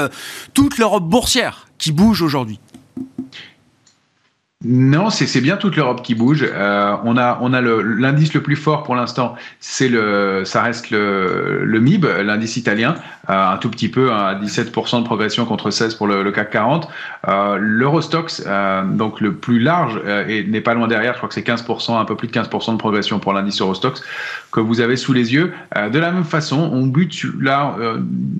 toute 0.52 0.76
l'Europe 0.76 1.04
boursière 1.04 1.68
qui 1.78 1.92
bouge 1.92 2.20
aujourd'hui? 2.20 2.60
Non, 4.62 5.08
c'est 5.08 5.40
bien 5.40 5.56
toute 5.56 5.74
l'Europe 5.76 6.02
qui 6.02 6.14
bouge. 6.14 6.46
Euh, 6.46 6.94
on 7.04 7.16
a, 7.16 7.38
on 7.40 7.54
a 7.54 7.62
l'indice 7.62 8.34
le, 8.34 8.42
plus 8.42 8.56
fort 8.56 8.82
pour 8.82 8.94
l'instant, 8.94 9.34
c'est 9.58 9.88
le, 9.88 10.42
ça 10.44 10.60
reste 10.60 10.90
le, 10.90 11.64
le 11.64 11.80
MIB, 11.80 12.04
l'indice 12.22 12.58
italien, 12.58 12.96
euh, 13.30 13.52
un 13.52 13.56
tout 13.56 13.70
petit 13.70 13.88
peu, 13.88 14.12
hein, 14.12 14.18
à 14.18 14.34
17% 14.34 15.00
de 15.00 15.04
progression 15.04 15.46
contre 15.46 15.70
16 15.70 15.94
pour 15.94 16.06
le, 16.06 16.30
CAC 16.30 16.50
40. 16.50 16.88
Euh, 17.28 17.56
L'Eurostox, 17.58 18.42
euh, 18.46 18.84
donc 18.84 19.22
le 19.22 19.32
plus 19.32 19.60
large, 19.60 19.98
et 20.28 20.44
n'est 20.44 20.60
pas 20.60 20.74
loin 20.74 20.88
derrière. 20.88 21.14
Je 21.14 21.18
crois 21.18 21.28
que 21.30 21.34
c'est 21.34 21.46
15%, 21.46 21.98
un 21.98 22.04
peu 22.04 22.14
plus 22.14 22.28
de 22.28 22.32
15% 22.32 22.72
de 22.72 22.76
progression 22.76 23.18
pour 23.18 23.32
l'indice 23.32 23.62
Eurostox 23.62 24.02
que 24.52 24.60
vous 24.60 24.80
avez 24.80 24.96
sous 24.96 25.14
les 25.14 25.32
yeux. 25.32 25.52
de 25.76 25.98
la 25.98 26.10
même 26.10 26.24
façon, 26.24 26.70
on 26.72 26.86
bute 26.86 27.24
là 27.40 27.76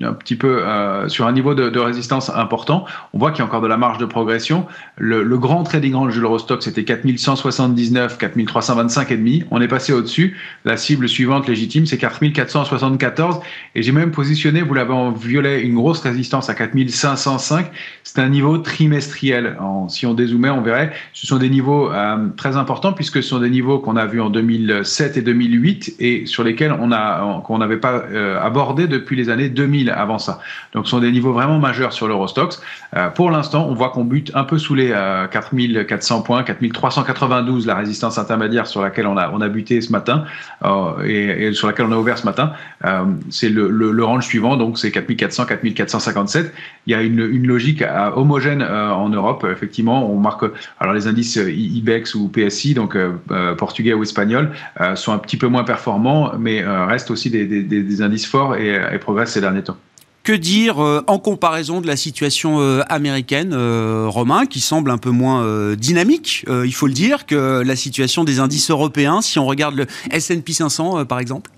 un 0.03 0.13
petit 0.13 0.35
peu 0.35 0.61
sur 1.07 1.25
un 1.25 1.31
niveau 1.31 1.55
de, 1.55 1.69
de, 1.69 1.79
résistance 1.79 2.29
important. 2.29 2.85
On 3.13 3.17
voit 3.17 3.31
qu'il 3.31 3.39
y 3.39 3.41
a 3.41 3.45
encore 3.45 3.61
de 3.61 3.67
la 3.67 3.77
marge 3.77 3.97
de 3.97 4.05
progression. 4.05 4.67
Le, 4.97 5.23
le 5.23 5.37
grand 5.37 5.63
trading 5.63 5.95
range 5.95 6.10
de 6.15 6.21
l'Eurostock, 6.21 6.63
c'était 6.63 6.83
4179, 6.83 8.17
4325 8.17 9.11
et 9.11 9.17
demi. 9.17 9.43
On 9.51 9.61
est 9.61 9.67
passé 9.67 9.93
au-dessus. 9.93 10.37
La 10.65 10.77
cible 10.77 11.07
suivante 11.07 11.47
légitime, 11.47 11.85
c'est 11.85 11.97
4474. 11.97 13.39
Et 13.75 13.81
j'ai 13.81 13.91
même 13.91 14.11
positionné, 14.11 14.61
vous 14.61 14.73
l'avez 14.73 14.93
en 14.93 15.11
violet, 15.11 15.61
une 15.61 15.75
grosse 15.75 15.99
résistance 16.01 16.49
à 16.49 16.53
4505. 16.53 17.71
C'est 18.03 18.19
un 18.19 18.29
niveau 18.29 18.57
trimestriel. 18.57 19.57
si 19.87 20.05
on 20.05 20.13
dézoomait, 20.13 20.49
on 20.49 20.61
verrait. 20.61 20.91
Ce 21.13 21.27
sont 21.27 21.37
des 21.37 21.49
niveaux 21.49 21.91
euh, 21.91 22.27
très 22.35 22.57
importants 22.57 22.93
puisque 22.93 23.23
ce 23.23 23.29
sont 23.29 23.39
des 23.39 23.49
niveaux 23.49 23.79
qu'on 23.79 23.95
a 23.95 24.05
vus 24.05 24.21
en 24.21 24.29
2007 24.29 25.17
et 25.17 25.21
2008 25.21 25.95
et 25.99 26.25
sur 26.25 26.43
lesquels 26.43 26.75
on 26.79 26.91
a 26.91 27.41
qu'on 27.45 27.57
n'avait 27.57 27.77
pas 27.77 28.03
euh, 28.11 28.39
abordé 28.41 28.87
depuis 28.87 29.15
les 29.15 29.29
années 29.29 29.49
2000 29.49 29.89
avant 29.89 30.19
ça. 30.19 30.39
Donc, 30.73 30.85
ce 30.85 30.91
sont 30.91 30.99
des 30.99 31.11
niveaux 31.11 31.33
vraiment 31.33 31.59
majeurs 31.59 31.93
sur 31.93 32.07
l'Eurostox. 32.07 32.61
Euh, 32.95 33.09
pour 33.09 33.31
l'instant, 33.31 33.67
on 33.69 33.73
voit 33.73 33.89
qu'on 33.89 34.03
bute 34.03 34.31
un 34.35 34.43
peu 34.43 34.57
sous 34.57 34.75
les 34.75 34.89
4400 35.31 36.00
points, 36.23 36.43
4392 36.43 37.65
la 37.65 37.75
résistance 37.75 38.17
intermédiaire 38.17 38.67
sur 38.67 38.81
laquelle 38.81 39.07
on 39.07 39.17
a, 39.17 39.49
buté 39.49 39.81
ce 39.81 39.91
matin 39.91 40.25
euh, 40.63 41.03
et, 41.03 41.53
sur 41.53 41.67
laquelle 41.67 41.85
on 41.85 41.91
a 41.91 41.97
ouvert 41.97 42.17
ce 42.17 42.25
matin. 42.25 42.53
Euh, 42.85 43.05
c'est 43.29 43.49
le, 43.49 44.03
range 44.03 44.25
suivant, 44.25 44.57
donc 44.57 44.77
c'est 44.77 44.91
4400, 44.91 45.45
4457. 45.45 46.53
Il 46.87 46.91
y 46.91 46.95
a 46.95 47.01
une, 47.01 47.47
logique 47.47 47.81
euh, 47.81 48.11
homogène 48.15 48.61
en 48.63 49.09
Europe. 49.09 49.45
Effectivement, 49.49 50.11
on 50.11 50.17
marque 50.17 50.45
alors 50.79 50.93
les 50.93 51.07
indices 51.07 51.35
IBEX 51.35 52.15
ou 52.15 52.29
PSI, 52.29 52.73
donc 52.73 52.97
portugais 53.57 53.93
ou 53.93 54.03
espagnol, 54.03 54.51
sont 54.95 55.13
un 55.13 55.17
petit 55.17 55.37
peu 55.37 55.47
moins 55.47 55.63
performants, 55.63 56.33
mais 56.39 56.63
restent 56.63 57.11
aussi 57.11 57.29
des, 57.29 58.01
indices 58.01 58.25
forts 58.25 58.55
et 58.55 58.97
progressent 58.99 59.33
ces 59.33 59.41
derniers 59.41 59.63
temps. 59.63 59.77
Que 60.23 60.33
dire 60.33 60.79
euh, 60.79 61.03
en 61.07 61.17
comparaison 61.17 61.81
de 61.81 61.87
la 61.87 61.95
situation 61.95 62.61
euh, 62.61 62.83
américaine, 62.89 63.53
euh, 63.53 64.05
Romain, 64.07 64.45
qui 64.45 64.59
semble 64.59 64.91
un 64.91 64.99
peu 64.99 65.09
moins 65.09 65.75
dynamique, 65.75 66.45
il 66.47 66.73
faut 66.73 66.87
le 66.87 66.93
dire, 66.93 67.25
que 67.25 67.63
la 67.65 67.75
situation 67.75 68.23
des 68.23 68.39
indices 68.39 68.69
européens, 68.69 69.21
si 69.21 69.39
on 69.39 69.45
regarde 69.45 69.75
le 69.75 69.87
S&P 70.11 70.53
500 70.53 71.05
par 71.05 71.19
exemple? 71.19 71.49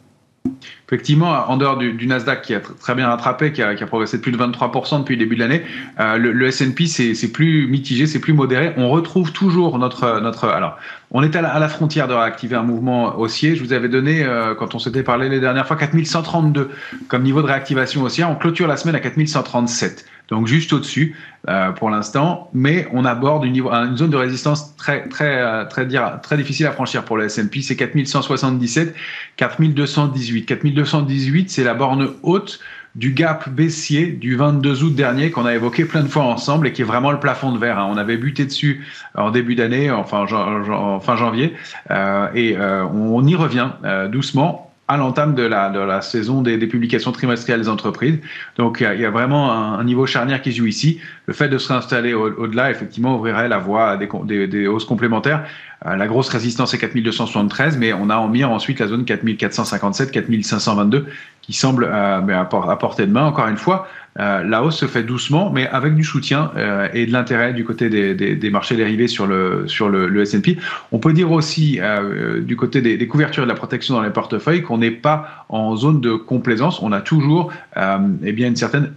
Effectivement, 0.88 1.50
en 1.50 1.58
dehors 1.58 1.78
du, 1.78 2.06
Nasdaq 2.06 2.42
qui 2.42 2.54
a 2.54 2.60
très 2.60 2.94
bien 2.94 3.08
rattrapé, 3.08 3.52
qui 3.52 3.62
a, 3.62 3.74
progressé 3.88 4.18
de 4.18 4.22
plus 4.22 4.32
de 4.32 4.38
23% 4.38 5.00
depuis 5.00 5.16
le 5.16 5.20
début 5.20 5.36
de 5.36 5.42
l'année, 5.42 5.64
le, 5.98 6.32
le 6.32 6.48
S&P 6.48 6.86
c'est 6.86 7.32
plus 7.32 7.68
mitigé, 7.68 8.06
c'est 8.06 8.20
plus 8.20 8.34
modéré. 8.34 8.74
On 8.78 8.90
retrouve 8.90 9.32
toujours 9.32 9.80
notre 9.80 10.20
notre 10.20 10.50
alors 10.50 10.78
on 11.16 11.22
est 11.22 11.36
à 11.36 11.42
la, 11.42 11.70
frontière 11.70 12.08
de 12.08 12.16
réactiver 12.16 12.56
un 12.56 12.64
mouvement 12.64 13.20
haussier. 13.20 13.56
Je 13.56 13.64
vous 13.64 13.72
avais 13.72 13.88
donné, 13.88 14.24
euh, 14.24 14.56
quand 14.56 14.74
on 14.74 14.80
s'était 14.80 15.04
parlé 15.04 15.30
les 15.30 15.40
dernières 15.40 15.68
fois, 15.68 15.76
4132 15.76 16.72
comme 17.08 17.22
niveau 17.22 17.44
de 17.44 17.48
réactivation 17.48 18.02
haussière. 18.02 18.32
On 18.32 18.36
clôture 18.36 18.68
la 18.68 18.78
semaine 18.78 18.96
à 18.96 19.00
4137, 19.00 20.06
donc 20.30 20.48
juste 20.48 20.74
au-dessus 20.74 21.16
euh, 21.50 21.72
pour 21.72 21.90
l'instant. 21.90 22.50
Mais 22.54 22.88
on 22.92 23.06
aborde 23.06 23.46
une, 23.46 23.98
zone 23.98 24.10
de 24.10 24.18
résistance 24.18 24.76
très, 24.76 25.08
très, 25.10 25.42
euh, 25.42 25.66
très, 25.66 26.38
difficile 26.38 26.66
à 26.66 26.72
franchir 26.72 27.04
pour 27.04 27.18
le 27.18 27.26
S&P. 27.26 27.62
C'est 27.62 27.76
4177, 27.76 28.96
4218. 29.38 30.46
4218, 30.46 31.50
c'est 31.50 31.64
la 31.64 31.74
borne 31.74 32.10
haute 32.24 32.60
du 32.96 33.12
gap 33.12 33.50
baissier 33.50 34.08
du 34.08 34.36
22 34.36 34.84
août 34.84 34.96
dernier 34.96 35.32
qu'on 35.32 35.48
a 35.48 35.56
évoqué 35.56 35.84
plein 35.84 36.04
de 36.04 36.08
fois 36.08 36.24
ensemble 36.26 36.68
et 36.68 36.74
qui 36.74 36.84
est 36.84 36.86
vraiment 36.86 37.12
le 37.12 37.20
plafond 37.20 37.52
de 37.52 37.58
verre. 37.58 37.80
Hein. 37.80 37.90
On 37.90 37.98
avait 37.98 38.18
buté 38.18 38.46
dessus 38.46 38.86
en 39.16 39.32
début 39.32 39.56
d'année, 39.56 39.90
enfin 39.90 40.28
fin 40.28 41.16
janvier, 41.16 41.56
euh, 41.90 42.28
et 42.36 42.56
on 42.58 43.26
y 43.26 43.34
revient 43.34 43.70
doucement 44.12 44.73
à 44.88 44.98
l'entame 44.98 45.34
de 45.34 45.44
la, 45.44 45.70
de 45.70 45.80
la 45.80 46.02
saison 46.02 46.42
des, 46.42 46.58
des, 46.58 46.68
publications 46.68 47.12
trimestrielles 47.12 47.62
des 47.62 47.70
entreprises. 47.70 48.20
Donc 48.58 48.80
il 48.82 49.00
y, 49.00 49.06
a, 49.06 49.10
vraiment 49.12 49.52
un, 49.52 49.84
niveau 49.84 50.06
charnière 50.06 50.42
qui 50.42 50.52
joue 50.52 50.66
ici. 50.66 51.00
Le 51.26 51.34
fait 51.34 51.48
de 51.48 51.58
se 51.58 51.70
réinstaller 51.70 52.14
au-delà, 52.14 52.70
effectivement, 52.70 53.16
ouvrirait 53.16 53.48
la 53.48 53.60
voie 53.60 53.92
à 53.92 53.98
des, 53.98 54.10
des, 54.26 54.48
des 54.48 54.68
hausses 54.68 54.86
complémentaires. 54.86 55.46
Euh, 55.86 55.96
la 55.96 56.08
grosse 56.08 56.30
résistance 56.30 56.74
est 56.74 56.78
4273, 56.78 57.78
mais 57.78 57.94
on 57.94 58.10
a 58.10 58.18
en 58.18 58.30
mire 58.30 58.52
ensuite 58.52 58.80
la 58.80 58.88
zone 58.88 59.06
4457, 59.06 60.12
4522 60.12 61.08
qui 61.42 61.54
semble 61.54 61.86
euh, 61.86 62.42
à, 62.42 62.76
portée 62.78 63.06
de 63.06 63.12
main. 63.12 63.26
Encore 63.26 63.48
une 63.48 63.58
fois, 63.58 63.88
euh, 64.20 64.44
la 64.44 64.64
hausse 64.64 64.78
se 64.78 64.86
fait 64.86 65.04
doucement, 65.04 65.50
mais 65.50 65.68
avec 65.68 65.96
du 65.96 66.04
soutien 66.04 66.52
euh, 66.56 66.88
et 66.94 67.06
de 67.06 67.12
l'intérêt 67.12 67.54
du 67.54 67.66
côté 67.66 67.90
des, 67.90 68.14
des, 68.14 68.50
marchés 68.52 68.76
dérivés 68.76 69.08
sur 69.08 69.26
le, 69.26 69.68
sur 69.68 69.90
le, 69.90 70.22
S&P. 70.22 70.58
On 70.92 71.00
peut 71.00 71.14
dire 71.14 71.32
aussi 71.32 71.80
euh, 71.82 72.40
du 72.42 72.56
côté 72.56 72.82
des, 72.82 72.98
des, 72.98 73.08
couvertures 73.08 73.44
et 73.44 73.46
de 73.48 73.52
la 73.52 73.58
protection 73.58 73.96
dans 73.96 74.04
les 74.04 74.12
portefeuilles 74.12 74.62
qu'on 74.62 74.78
n'est 74.78 74.92
pas 74.92 75.46
en 75.50 75.76
zone 75.76 76.00
de 76.00 76.14
complaisance. 76.14 76.82
On 76.82 76.92
a 76.92 77.02
toujours 77.02 77.52
eh 77.76 78.32
bien 78.32 78.48
une 78.48 78.56
certaine 78.56 78.94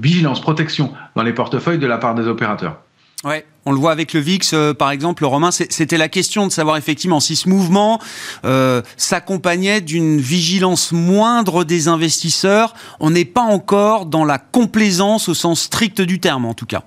vigilance, 0.00 0.40
protection 0.40 0.92
dans 1.16 1.22
les 1.22 1.32
portefeuilles 1.34 1.78
de 1.78 1.86
la 1.86 1.98
part 1.98 2.14
des 2.14 2.26
opérateurs. 2.26 2.80
Ouais, 3.24 3.44
on 3.66 3.72
le 3.72 3.78
voit 3.78 3.92
avec 3.92 4.12
le 4.14 4.20
VIX, 4.20 4.50
euh, 4.52 4.74
par 4.74 4.90
exemple, 4.90 5.22
le 5.22 5.26
Romain, 5.26 5.50
c'était 5.50 5.98
la 5.98 6.08
question 6.08 6.46
de 6.46 6.52
savoir 6.52 6.76
effectivement 6.76 7.20
si 7.20 7.36
ce 7.36 7.48
mouvement 7.48 8.00
euh, 8.44 8.82
s'accompagnait 8.96 9.80
d'une 9.80 10.18
vigilance 10.18 10.92
moindre 10.92 11.64
des 11.64 11.88
investisseurs. 11.88 12.74
On 13.00 13.10
n'est 13.10 13.24
pas 13.24 13.42
encore 13.42 14.06
dans 14.06 14.24
la 14.24 14.38
complaisance 14.38 15.28
au 15.28 15.34
sens 15.34 15.62
strict 15.62 16.00
du 16.00 16.20
terme, 16.20 16.46
en 16.46 16.54
tout 16.54 16.66
cas. 16.66 16.84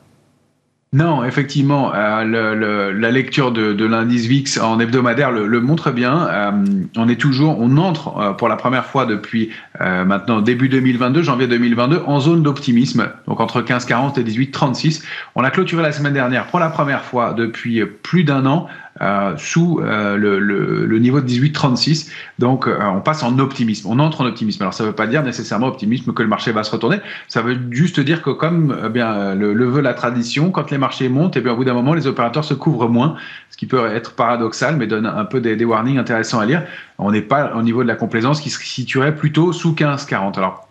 Non, 0.93 1.23
effectivement, 1.25 1.91
euh, 1.95 2.93
la 2.93 3.11
lecture 3.11 3.51
de, 3.51 3.73
de 3.73 3.85
l'indice 3.85 4.27
VIX 4.27 4.59
en 4.59 4.79
hebdomadaire 4.79 5.31
le, 5.31 5.59
montre 5.59 5.89
bien. 5.89 6.27
Euh, 6.27 6.51
on 6.95 7.09
est 7.09 7.15
toujours, 7.19 7.59
on 7.59 7.77
entre 7.77 8.15
euh, 8.15 8.33
pour 8.33 8.47
la 8.47 8.57
première 8.57 8.85
fois 8.85 9.07
depuis 9.07 9.49
maintenant 9.79 10.41
début 10.41 10.69
2022, 10.69 11.23
janvier 11.23 11.47
2022, 11.47 12.03
en 12.05 12.19
zone 12.19 12.43
d'optimisme, 12.43 13.09
donc 13.27 13.39
entre 13.39 13.61
15,40 13.61 14.19
et 14.19 14.23
18,36. 14.23 15.03
On 15.33 15.43
a 15.43 15.49
clôturé 15.49 15.81
la 15.81 15.91
semaine 15.91 16.13
dernière 16.13 16.45
pour 16.45 16.59
la 16.59 16.69
première 16.69 17.03
fois 17.03 17.33
depuis 17.33 17.83
plus 17.85 18.23
d'un 18.23 18.45
an 18.45 18.67
euh, 19.01 19.35
sous 19.37 19.79
euh, 19.79 20.17
le, 20.17 20.99
niveau 20.99 21.19
de 21.19 21.27
18,36. 21.27 22.11
Donc, 22.37 22.67
euh, 22.67 22.77
on 22.81 23.01
passe 23.01 23.23
en 23.23 23.39
optimisme. 23.39 23.87
On 23.89 23.97
entre 23.97 24.21
en 24.21 24.25
optimisme. 24.25 24.61
Alors, 24.61 24.73
ça 24.73 24.83
ne 24.83 24.89
veut 24.89 24.95
pas 24.95 25.07
dire 25.07 25.23
nécessairement 25.23 25.67
optimisme 25.67 26.13
que 26.13 26.21
le 26.21 26.29
marché 26.29 26.51
va 26.51 26.63
se 26.63 26.71
retourner. 26.71 26.99
Ça 27.27 27.41
veut 27.41 27.57
juste 27.71 27.99
dire 27.99 28.21
que, 28.21 28.29
comme 28.29 28.77
eh 28.85 28.89
bien 28.89 29.33
le, 29.33 29.65
veut 29.65 29.81
la 29.81 29.95
tradition, 29.95 30.51
quand 30.51 30.69
les 30.69 30.77
marchés 30.77 31.09
montent, 31.09 31.35
eh 31.37 31.41
bien, 31.41 31.53
au 31.53 31.55
bout 31.55 31.65
d'un 31.65 31.73
moment, 31.73 31.95
les 31.95 32.05
opérateurs 32.05 32.45
se 32.45 32.53
couvrent 32.53 32.87
moins, 32.87 33.15
ce 33.49 33.57
qui 33.57 33.65
peut 33.65 33.83
être 33.87 34.13
paradoxal, 34.13 34.77
mais 34.77 34.85
donne 34.85 35.07
un 35.07 35.25
peu 35.25 35.41
des, 35.41 35.55
des 35.55 35.65
warnings 35.65 35.97
intéressants 35.97 36.39
à 36.39 36.45
lire. 36.45 36.63
On 36.99 37.11
n'est 37.11 37.21
pas 37.21 37.55
au 37.55 37.63
niveau 37.63 37.81
de 37.81 37.87
la 37.87 37.95
complaisance 37.95 38.41
qui 38.41 38.51
se 38.51 38.63
situerait 38.63 39.15
plutôt 39.15 39.53
sous 39.53 39.73
15,40. 39.73 40.37
Alors, 40.37 40.69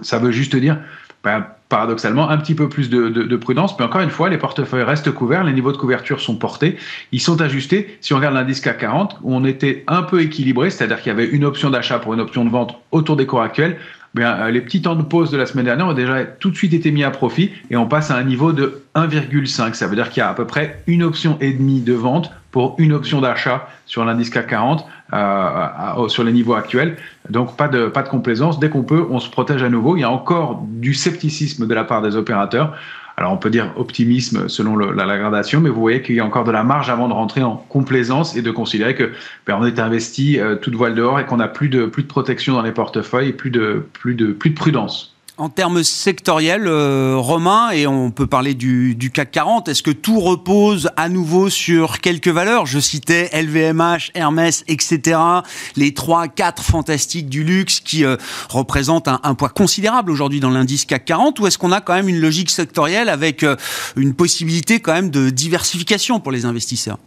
ça 0.00 0.18
veut 0.18 0.30
juste 0.30 0.56
dire 0.56 0.78
ben, 1.22 1.44
paradoxalement 1.70 2.28
un 2.28 2.36
petit 2.36 2.54
peu 2.54 2.68
plus 2.68 2.90
de, 2.90 3.08
de, 3.08 3.22
de, 3.22 3.36
prudence. 3.36 3.78
Mais 3.78 3.84
encore 3.86 4.02
une 4.02 4.10
fois, 4.10 4.28
les 4.28 4.36
portefeuilles 4.36 4.82
restent 4.82 5.12
couverts, 5.12 5.44
les 5.44 5.52
niveaux 5.52 5.72
de 5.72 5.78
couverture 5.78 6.20
sont 6.20 6.36
portés, 6.36 6.76
ils 7.12 7.20
sont 7.20 7.40
ajustés. 7.40 7.96
Si 8.02 8.12
on 8.12 8.16
regarde 8.16 8.34
l'indice 8.34 8.60
CAC 8.60 8.78
40, 8.78 9.18
on 9.24 9.44
était 9.44 9.84
un 9.86 10.02
peu 10.02 10.20
équilibré, 10.20 10.68
c'est-à-dire 10.68 10.98
qu'il 10.98 11.06
y 11.06 11.12
avait 11.12 11.28
une 11.28 11.44
option 11.44 11.70
d'achat 11.70 11.98
pour 12.00 12.12
une 12.12 12.20
option 12.20 12.44
de 12.44 12.50
vente 12.50 12.76
autour 12.90 13.16
des 13.16 13.24
cours 13.24 13.40
actuels. 13.40 13.78
Bien, 14.12 14.34
euh, 14.40 14.50
les 14.50 14.60
petits 14.60 14.82
temps 14.82 14.96
de 14.96 15.04
pause 15.04 15.30
de 15.30 15.36
la 15.36 15.46
semaine 15.46 15.66
dernière 15.66 15.86
ont 15.86 15.92
déjà 15.92 16.24
tout 16.24 16.50
de 16.50 16.56
suite 16.56 16.74
été 16.74 16.90
mis 16.90 17.04
à 17.04 17.12
profit 17.12 17.52
et 17.70 17.76
on 17.76 17.86
passe 17.86 18.10
à 18.10 18.16
un 18.16 18.24
niveau 18.24 18.52
de 18.52 18.82
1,5. 18.96 19.74
Ça 19.74 19.86
veut 19.86 19.94
dire 19.94 20.10
qu'il 20.10 20.18
y 20.18 20.24
a 20.24 20.28
à 20.28 20.34
peu 20.34 20.46
près 20.46 20.82
une 20.88 21.04
option 21.04 21.38
et 21.40 21.52
demie 21.52 21.80
de 21.80 21.94
vente 21.94 22.32
pour 22.50 22.74
une 22.78 22.92
option 22.92 23.20
d'achat 23.20 23.68
sur 23.86 24.04
l'indice 24.04 24.30
CAC 24.30 24.48
40 24.48 24.86
euh, 25.12 26.08
sur 26.08 26.24
les 26.24 26.32
niveaux 26.32 26.54
actuels. 26.54 26.96
Donc 27.28 27.56
pas 27.56 27.68
de, 27.68 27.86
pas 27.86 28.02
de 28.02 28.08
complaisance. 28.08 28.58
Dès 28.58 28.70
qu'on 28.70 28.82
peut, 28.82 29.06
on 29.10 29.20
se 29.20 29.30
protège 29.30 29.62
à 29.62 29.68
nouveau. 29.68 29.96
Il 29.96 30.00
y 30.00 30.04
a 30.04 30.10
encore 30.10 30.62
du 30.66 30.94
scepticisme 30.94 31.66
de 31.66 31.74
la 31.74 31.84
part 31.84 32.02
des 32.02 32.16
opérateurs. 32.16 32.76
Alors 33.16 33.32
on 33.32 33.36
peut 33.36 33.50
dire 33.50 33.70
optimisme 33.76 34.48
selon 34.48 34.76
la, 34.76 35.18
gradation, 35.18 35.60
mais 35.60 35.68
vous 35.68 35.80
voyez 35.80 36.00
qu'il 36.00 36.14
y 36.14 36.20
a 36.20 36.24
encore 36.24 36.44
de 36.44 36.50
la 36.50 36.64
marge 36.64 36.88
avant 36.88 37.06
de 37.06 37.12
rentrer 37.12 37.42
en 37.42 37.56
complaisance 37.56 38.34
et 38.34 38.40
de 38.40 38.50
considérer 38.50 38.94
que 38.94 39.12
ben, 39.46 39.58
on 39.60 39.66
est 39.66 39.78
investi 39.78 40.40
euh, 40.40 40.56
toute 40.56 40.74
voile 40.74 40.94
dehors 40.94 41.20
et 41.20 41.26
qu'on 41.26 41.36
n'a 41.36 41.48
plus 41.48 41.68
de, 41.68 41.84
plus 41.84 42.02
de 42.02 42.08
protection 42.08 42.54
dans 42.54 42.62
les 42.62 42.72
portefeuilles 42.72 43.34
plus 43.34 43.50
de, 43.50 43.84
plus 43.92 44.14
de, 44.14 44.32
plus 44.32 44.50
de 44.50 44.54
prudence 44.54 45.14
en 45.40 45.48
termes 45.48 45.82
sectoriels, 45.82 46.66
euh, 46.66 47.14
Romain, 47.16 47.70
et 47.70 47.86
on 47.86 48.10
peut 48.10 48.26
parler 48.26 48.52
du, 48.52 48.94
du 48.94 49.10
CAC 49.10 49.30
40, 49.30 49.68
est-ce 49.68 49.82
que 49.82 49.90
tout 49.90 50.20
repose 50.20 50.90
à 50.98 51.08
nouveau 51.08 51.48
sur 51.48 52.00
quelques 52.00 52.28
valeurs? 52.28 52.66
Je 52.66 52.78
citais 52.78 53.30
LVMH, 53.32 54.10
Hermès, 54.14 54.64
etc. 54.68 55.18
Les 55.76 55.94
trois, 55.94 56.28
quatre 56.28 56.62
fantastiques 56.62 57.30
du 57.30 57.42
luxe 57.42 57.80
qui 57.80 58.04
euh, 58.04 58.16
représentent 58.50 59.08
un, 59.08 59.18
un, 59.22 59.34
poids 59.34 59.48
considérable 59.48 60.10
aujourd'hui 60.10 60.40
dans 60.40 60.50
l'indice 60.50 60.84
CAC 60.84 61.06
40, 61.06 61.40
ou 61.40 61.46
est-ce 61.46 61.56
qu'on 61.56 61.72
a 61.72 61.80
quand 61.80 61.94
même 61.94 62.10
une 62.10 62.20
logique 62.20 62.50
sectorielle 62.50 63.08
avec 63.08 63.42
euh, 63.42 63.56
une 63.96 64.12
possibilité 64.12 64.80
quand 64.80 64.92
même 64.92 65.08
de 65.08 65.30
diversification 65.30 66.20
pour 66.20 66.32
les 66.32 66.44
investisseurs? 66.44 66.98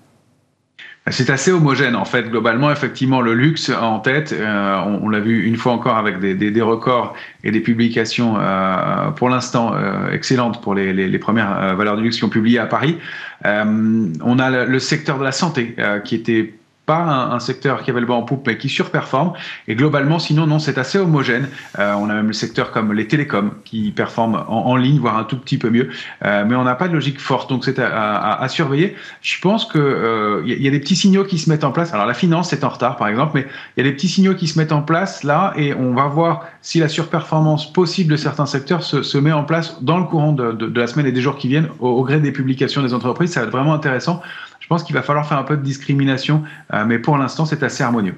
C'est 1.12 1.30
assez 1.30 1.52
homogène 1.52 1.96
en 1.96 2.06
fait. 2.06 2.30
Globalement 2.30 2.72
effectivement 2.72 3.20
le 3.22 3.34
luxe 3.34 3.70
en 3.70 4.00
tête 4.00 4.32
euh, 4.32 4.82
on, 4.86 5.06
on 5.06 5.10
l'a 5.10 5.20
vu 5.20 5.44
une 5.44 5.58
fois 5.58 5.74
encore 5.74 5.98
avec 5.98 6.20
des, 6.20 6.34
des, 6.34 6.50
des 6.50 6.62
records 6.62 7.14
et 7.44 7.52
des 7.52 7.60
publications 7.60 8.36
euh, 8.40 9.12
pour 9.12 9.30
l'instant 9.30 9.74
euh, 9.76 10.12
excellentes 10.12 10.62
pour 10.62 10.74
les, 10.76 10.94
les, 10.94 11.10
les 11.10 11.20
premières 11.20 11.58
euh, 11.60 11.74
valeurs 11.76 11.98
du 11.98 12.04
luxe 12.04 12.18
qui 12.18 12.24
ont 12.24 12.30
publié 12.30 12.58
à 12.58 12.66
Paris. 12.66 12.98
Euh, 13.46 14.08
on 14.22 14.40
a 14.40 14.50
le, 14.50 14.66
le, 14.66 14.80
secteur 14.80 15.20
de 15.20 15.24
la 15.26 15.34
santé 15.34 15.76
euh, 15.80 16.00
qui 16.00 16.16
était 16.16 16.54
pas 16.86 16.98
un, 16.98 17.32
un, 17.32 17.40
secteur 17.40 17.84
qui 17.84 17.92
avait 17.92 18.02
le 18.02 18.06
vent 18.06 18.18
en 18.18 18.24
poupe, 18.24 18.46
mais 18.46 18.58
qui 18.58 18.68
surperforme. 18.68 19.34
Et 19.68 19.76
globalement, 19.76 20.20
sinon, 20.20 20.46
non, 20.48 20.60
c'est 20.60 20.78
assez 20.78 20.98
homogène. 20.98 21.48
Euh, 21.80 21.94
on 21.94 22.10
a 22.10 22.16
même 22.16 22.28
le 22.28 22.34
secteur 22.34 22.72
comme 22.72 22.92
les 22.94 23.08
télécoms 23.08 23.52
qui 23.64 23.92
performent 23.92 24.44
en, 24.48 24.76
ligne, 24.76 25.00
voire 25.00 25.18
un 25.18 25.24
tout 25.24 25.38
petit 25.38 25.58
peu 25.58 25.70
mieux. 25.70 25.90
Euh, 26.26 26.44
mais 26.48 26.56
on 26.56 26.64
n'a 26.64 26.76
pas 26.76 26.88
de 26.88 26.94
logique 26.94 27.20
forte, 27.20 27.50
donc 27.50 27.64
c'est 27.64 27.80
à, 27.80 27.88
à, 27.88 28.44
à, 28.44 28.48
surveiller. 28.50 28.96
Je 29.22 29.40
pense 29.40 29.66
que 29.66 30.42
il 30.46 30.52
euh, 30.52 30.58
y, 30.58 30.64
y, 30.64 30.68
a 30.68 30.72
des 30.72 30.80
petits 30.80 30.96
signaux 30.96 31.24
qui 31.24 31.38
se 31.38 31.50
mettent 31.50 31.64
en 31.64 31.72
place. 31.72 31.94
Alors 31.94 32.06
la 32.06 32.14
finance 32.14 32.52
est 32.52 32.64
en 32.64 32.70
retard, 32.70 32.98
par 32.98 33.08
exemple, 33.08 33.32
mais 33.36 33.48
il 33.78 33.84
y 33.84 33.88
a 33.88 33.90
des 33.90 33.96
petits 33.96 34.10
signaux 34.10 34.36
qui 34.36 34.48
se 34.48 34.60
mettent 34.60 34.74
en 34.74 34.82
place 34.82 35.24
là, 35.24 35.54
et 35.56 35.74
on 35.74 35.94
va 35.94 36.08
voir 36.08 36.46
si 36.62 36.80
la 36.80 36.88
surperformance 36.90 37.72
possible 37.72 38.12
de 38.12 38.18
certains 38.18 38.46
secteurs 38.46 38.84
se, 38.84 39.04
se 39.04 39.18
met 39.18 39.32
en 39.32 39.44
place 39.44 39.82
dans 39.82 39.98
le 39.98 40.06
courant 40.06 40.34
de, 40.34 40.52
de, 40.52 40.68
de, 40.68 40.80
la 40.80 40.88
semaine 40.88 41.06
et 41.06 41.12
des 41.12 41.22
jours 41.22 41.38
qui 41.38 41.48
viennent, 41.48 41.70
au 41.80 42.04
gré 42.04 42.20
des 42.20 42.32
publications 42.32 42.82
des 42.82 42.94
entreprises. 42.94 43.32
Ça 43.32 43.42
va 43.42 43.48
être 43.48 43.52
vraiment 43.52 43.74
intéressant 43.74 44.22
je 44.64 44.68
pense 44.70 44.84
qu'il 44.84 44.96
va 44.96 45.02
falloir 45.02 45.28
faire 45.28 45.38
un 45.38 45.44
peu 45.44 45.58
de 45.58 45.62
discrimination, 45.62 46.42
euh, 46.74 46.86
mais 46.88 46.98
pour 46.98 47.18
l'instant, 47.18 47.46
c'est 47.46 47.64
assez 47.64 47.84
harmonieux. 47.84 48.16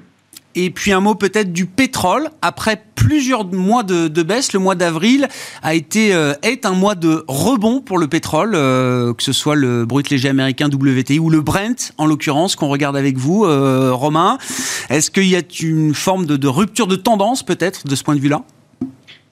Et 0.54 0.70
puis 0.70 0.92
un 0.92 1.00
mot 1.00 1.16
peut-être 1.16 1.52
du 1.52 1.66
pétrole. 1.66 2.30
Après 2.40 2.80
plusieurs 2.94 3.44
mois 3.44 3.82
de, 3.82 4.06
de 4.06 4.22
baisse, 4.22 4.52
le 4.52 4.60
mois 4.60 4.76
d'avril 4.76 5.26
a 5.64 5.74
été 5.74 6.14
euh, 6.14 6.34
est 6.42 6.64
un 6.64 6.70
mois 6.70 6.94
de 6.94 7.24
rebond 7.26 7.80
pour 7.80 7.98
le 7.98 8.06
pétrole, 8.06 8.52
euh, 8.54 9.12
que 9.12 9.24
ce 9.24 9.32
soit 9.32 9.56
le 9.56 9.84
brut 9.84 10.08
léger 10.08 10.28
américain 10.28 10.68
WTI 10.72 11.18
ou 11.18 11.30
le 11.30 11.40
Brent 11.40 11.92
en 11.98 12.06
l'occurrence 12.06 12.54
qu'on 12.54 12.68
regarde 12.68 12.96
avec 12.96 13.18
vous, 13.18 13.42
Romain. 13.42 14.38
Est-ce 14.88 15.10
qu'il 15.10 15.26
y 15.26 15.34
a 15.34 15.42
une 15.60 15.94
forme 15.94 16.26
de 16.26 16.48
rupture 16.48 16.86
de 16.86 16.96
tendance 16.96 17.42
peut-être 17.42 17.88
de 17.88 17.96
ce 17.96 18.04
point 18.04 18.14
de 18.14 18.20
vue-là? 18.20 18.42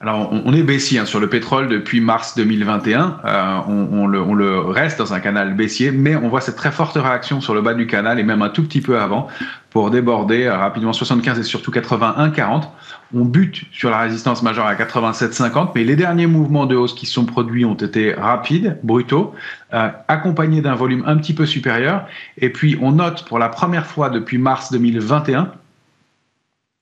Alors, 0.05 0.31
on, 0.31 0.53
est 0.53 0.63
baissier 0.63 0.99
hein, 0.99 1.07
sur 1.07 1.19
le 1.19 1.31
pétrole 1.31 1.67
depuis 1.67 2.03
mars 2.03 2.35
2021. 2.37 3.21
Euh, 3.25 3.59
on, 3.67 4.07
le, 4.07 4.21
on, 4.21 4.35
le, 4.35 4.59
reste 4.59 4.99
dans 4.99 5.15
un 5.15 5.21
canal 5.21 5.55
baissier, 5.55 5.93
mais 5.93 6.15
on 6.15 6.29
voit 6.29 6.43
cette 6.43 6.57
très 6.57 6.73
forte 6.73 6.97
réaction 6.97 7.41
sur 7.41 7.55
le 7.55 7.63
bas 7.63 7.73
du 7.73 7.87
canal 7.87 8.21
et 8.21 8.23
même 8.23 8.43
un 8.43 8.51
tout 8.51 8.63
petit 8.65 8.83
peu 8.83 9.01
avant 9.01 9.29
pour 9.71 9.91
déborder 9.91 10.45
euh, 10.45 10.59
rapidement 10.59 10.93
75 10.93 11.39
et 11.39 11.43
surtout 11.43 11.71
81,40. 11.71 12.65
On 13.15 13.25
bute 13.25 13.63
sur 13.73 13.89
la 13.89 14.01
résistance 14.01 14.43
majeure 14.43 14.67
à 14.67 14.75
87,50, 14.75 15.71
mais 15.75 15.85
les 15.85 15.97
derniers 15.97 16.27
mouvements 16.27 16.67
de 16.67 16.77
hausse 16.77 16.93
qui 16.93 17.07
sont 17.07 17.25
produits 17.25 17.65
ont 17.65 17.73
été 17.73 18.13
rapides, 18.13 18.79
brutaux, 18.83 19.35
euh, 19.73 19.89
accompagnés 20.09 20.61
d'un 20.61 20.75
volume 20.75 21.03
un 21.07 21.17
petit 21.17 21.33
peu 21.33 21.47
supérieur. 21.47 22.05
Et 22.37 22.51
puis, 22.51 22.77
on 22.83 22.93
note 22.93 23.25
pour 23.25 23.39
la 23.39 23.49
première 23.49 23.87
fois 23.87 24.11
depuis 24.11 24.37
mars 24.37 24.71
2021 24.71 25.51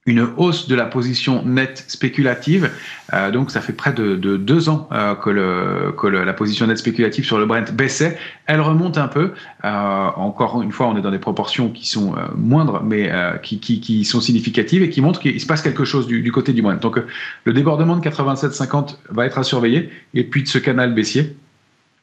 une 0.05 0.29
hausse 0.37 0.67
de 0.67 0.75
la 0.75 0.87
position 0.87 1.45
nette 1.45 1.85
spéculative. 1.87 2.71
Euh, 3.13 3.31
donc, 3.31 3.53
ça 3.53 3.61
fait 3.61 3.73
près 3.73 3.93
de, 3.93 4.17
de 4.17 4.37
deux 4.37 4.69
ans 4.69 4.89
euh, 4.91 5.15
que, 5.15 5.31
le, 5.31 5.95
que 5.97 6.09
le, 6.09 6.25
la 6.25 6.33
position 6.33 6.67
nette 6.67 6.79
spéculative 6.79 7.25
sur 7.25 7.39
le 7.39 7.47
Brent 7.47 7.73
baissait. 7.73 8.19
Elle 8.47 8.61
remonte 8.61 8.99
un 8.99 9.07
peu. 9.07 9.33
Euh, 9.65 10.09
encore 10.17 10.61
une 10.61 10.73
fois, 10.73 10.89
on 10.89 10.97
est 10.97 11.03
dans 11.03 11.13
des 11.13 11.21
proportions 11.21 11.71
qui 11.71 11.89
sont 11.89 12.17
euh, 12.17 12.23
moindres, 12.35 12.83
mais 12.83 13.13
euh, 13.13 13.37
qui, 13.37 13.61
qui, 13.61 13.81
qui, 13.81 14.05
sont 14.05 14.21
significatives 14.21 14.83
et 14.83 14.91
qui 14.91 15.01
montrent 15.01 15.21
qu'il 15.21 15.41
se 15.41 15.47
passe 15.47 15.63
quelque 15.63 15.85
chose 15.85 16.09
du, 16.09 16.21
du 16.21 16.33
côté 16.33 16.53
du 16.53 16.63
Brent. 16.63 16.81
Donc, 16.81 16.99
le 17.45 17.53
débordement 17.53 17.97
de 17.97 18.05
87,50 18.05 18.97
va 19.11 19.27
être 19.27 19.39
à 19.39 19.45
surveiller. 19.45 19.89
Et 20.15 20.25
puis, 20.25 20.43
de 20.43 20.49
ce 20.49 20.59
canal 20.59 20.95
baissier, 20.95 21.37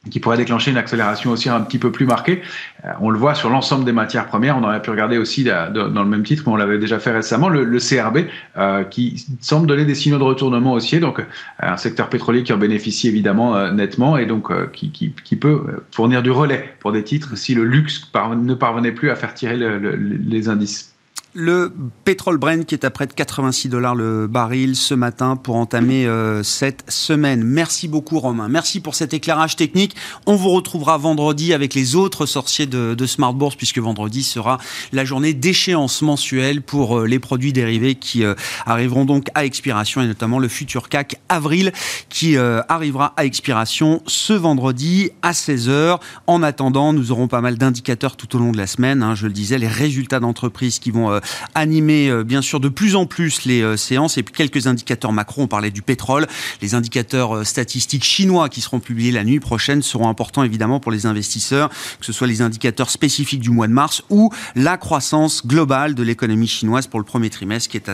qui 0.08 0.18
pourrait 0.18 0.38
déclencher 0.38 0.70
une 0.70 0.78
accélération 0.78 1.30
aussi 1.30 1.50
un 1.50 1.60
petit 1.60 1.78
peu 1.78 1.92
plus 1.92 2.06
marquée. 2.06 2.40
Euh, 2.86 2.92
on 3.00 3.10
le 3.10 3.18
voit 3.18 3.34
sur 3.34 3.50
l'ensemble 3.50 3.84
des 3.84 3.92
matières 3.92 4.26
premières. 4.26 4.56
On 4.56 4.64
aurait 4.64 4.80
pu 4.80 4.88
regarder 4.88 5.18
aussi 5.18 5.44
dans 5.44 5.70
le 5.84 6.04
même 6.04 6.22
titre, 6.22 6.44
mais 6.46 6.52
on 6.52 6.56
l'avait 6.56 6.78
déjà 6.78 6.98
fait 6.98 7.10
récemment, 7.10 7.50
le, 7.50 7.78
CRB, 7.78 8.26
euh, 8.56 8.84
qui 8.84 9.26
semble 9.40 9.66
donner 9.66 9.84
des 9.84 9.94
signaux 9.94 10.18
de 10.18 10.24
retournement 10.24 10.72
haussier. 10.72 11.00
Donc, 11.00 11.20
euh, 11.20 11.24
un 11.58 11.76
secteur 11.76 12.08
pétrolier 12.08 12.42
qui 12.44 12.52
en 12.54 12.56
bénéficie 12.56 13.08
évidemment 13.08 13.70
nettement 13.72 14.16
et 14.16 14.24
donc 14.24 14.50
qui, 14.72 14.90
qui, 14.90 15.36
peut 15.36 15.82
fournir 15.90 16.22
du 16.22 16.30
relais 16.30 16.74
pour 16.80 16.92
des 16.92 17.04
titres 17.04 17.36
si 17.36 17.54
le 17.54 17.64
luxe 17.64 18.10
ne 18.14 18.54
parvenait 18.54 18.92
plus 18.92 19.10
à 19.10 19.16
faire 19.16 19.34
tirer 19.34 19.58
les 19.58 20.48
indices. 20.48 20.94
Le 21.32 21.72
pétrole 22.04 22.38
Brent 22.38 22.64
qui 22.66 22.74
est 22.74 22.84
à 22.84 22.90
près 22.90 23.06
de 23.06 23.12
86 23.12 23.68
dollars 23.68 23.94
le 23.94 24.26
baril 24.26 24.74
ce 24.74 24.94
matin 24.94 25.36
pour 25.36 25.54
entamer 25.54 26.04
euh, 26.04 26.42
cette 26.42 26.90
semaine. 26.90 27.44
Merci 27.44 27.86
beaucoup 27.86 28.18
Romain. 28.18 28.48
Merci 28.48 28.80
pour 28.80 28.96
cet 28.96 29.14
éclairage 29.14 29.54
technique. 29.54 29.94
On 30.26 30.34
vous 30.34 30.50
retrouvera 30.50 30.98
vendredi 30.98 31.54
avec 31.54 31.74
les 31.74 31.94
autres 31.94 32.26
sorciers 32.26 32.66
de, 32.66 33.06
Smart 33.06 33.32
Bourse 33.32 33.54
puisque 33.54 33.78
vendredi 33.78 34.24
sera 34.24 34.58
la 34.90 35.04
journée 35.04 35.32
d'échéance 35.32 36.02
mensuelle 36.02 36.62
pour 36.62 36.98
euh, 36.98 37.06
les 37.06 37.20
produits 37.20 37.52
dérivés 37.52 37.94
qui 37.94 38.24
euh, 38.24 38.34
arriveront 38.66 39.04
donc 39.04 39.28
à 39.36 39.44
expiration 39.44 40.02
et 40.02 40.08
notamment 40.08 40.40
le 40.40 40.48
futur 40.48 40.88
CAC 40.88 41.20
avril 41.28 41.70
qui 42.08 42.36
arrivera 42.36 43.14
à 43.16 43.24
expiration 43.24 44.02
ce 44.06 44.32
vendredi 44.32 45.10
à 45.22 45.30
16h. 45.30 46.00
En 46.26 46.42
attendant, 46.42 46.92
nous 46.92 47.12
aurons 47.12 47.28
pas 47.28 47.40
mal 47.40 47.56
d'indicateurs 47.56 48.16
tout 48.16 48.34
au 48.34 48.40
long 48.40 48.50
de 48.50 48.56
la 48.56 48.66
semaine. 48.66 49.04
Hein, 49.04 49.14
je 49.14 49.28
le 49.28 49.32
disais, 49.32 49.58
les 49.58 49.68
résultats 49.68 50.18
d'entreprises 50.18 50.80
qui 50.80 50.90
vont 50.90 51.19
animer 51.54 52.08
euh, 52.08 52.24
bien 52.24 52.42
sûr 52.42 52.60
de 52.60 52.68
plus 52.68 52.96
en 52.96 53.06
plus 53.06 53.44
les 53.44 53.62
euh, 53.62 53.76
séances 53.76 54.18
et 54.18 54.22
puis 54.22 54.34
quelques 54.34 54.66
indicateurs 54.66 55.12
macro. 55.12 55.42
On 55.42 55.46
parlait 55.46 55.70
du 55.70 55.82
pétrole. 55.82 56.26
Les 56.62 56.74
indicateurs 56.74 57.36
euh, 57.36 57.44
statistiques 57.44 58.04
chinois 58.04 58.48
qui 58.48 58.60
seront 58.60 58.80
publiés 58.80 59.12
la 59.12 59.24
nuit 59.24 59.40
prochaine 59.40 59.82
seront 59.82 60.08
importants 60.08 60.42
évidemment 60.42 60.80
pour 60.80 60.92
les 60.92 61.06
investisseurs, 61.06 61.68
que 61.68 62.06
ce 62.06 62.12
soit 62.12 62.26
les 62.26 62.42
indicateurs 62.42 62.90
spécifiques 62.90 63.40
du 63.40 63.50
mois 63.50 63.68
de 63.68 63.72
mars 63.72 64.02
ou 64.10 64.30
la 64.54 64.76
croissance 64.76 65.46
globale 65.46 65.94
de 65.94 66.02
l'économie 66.02 66.48
chinoise 66.48 66.86
pour 66.86 67.00
le 67.00 67.04
premier 67.04 67.30
trimestre 67.30 67.70
qui 67.70 67.76
est 67.76 67.90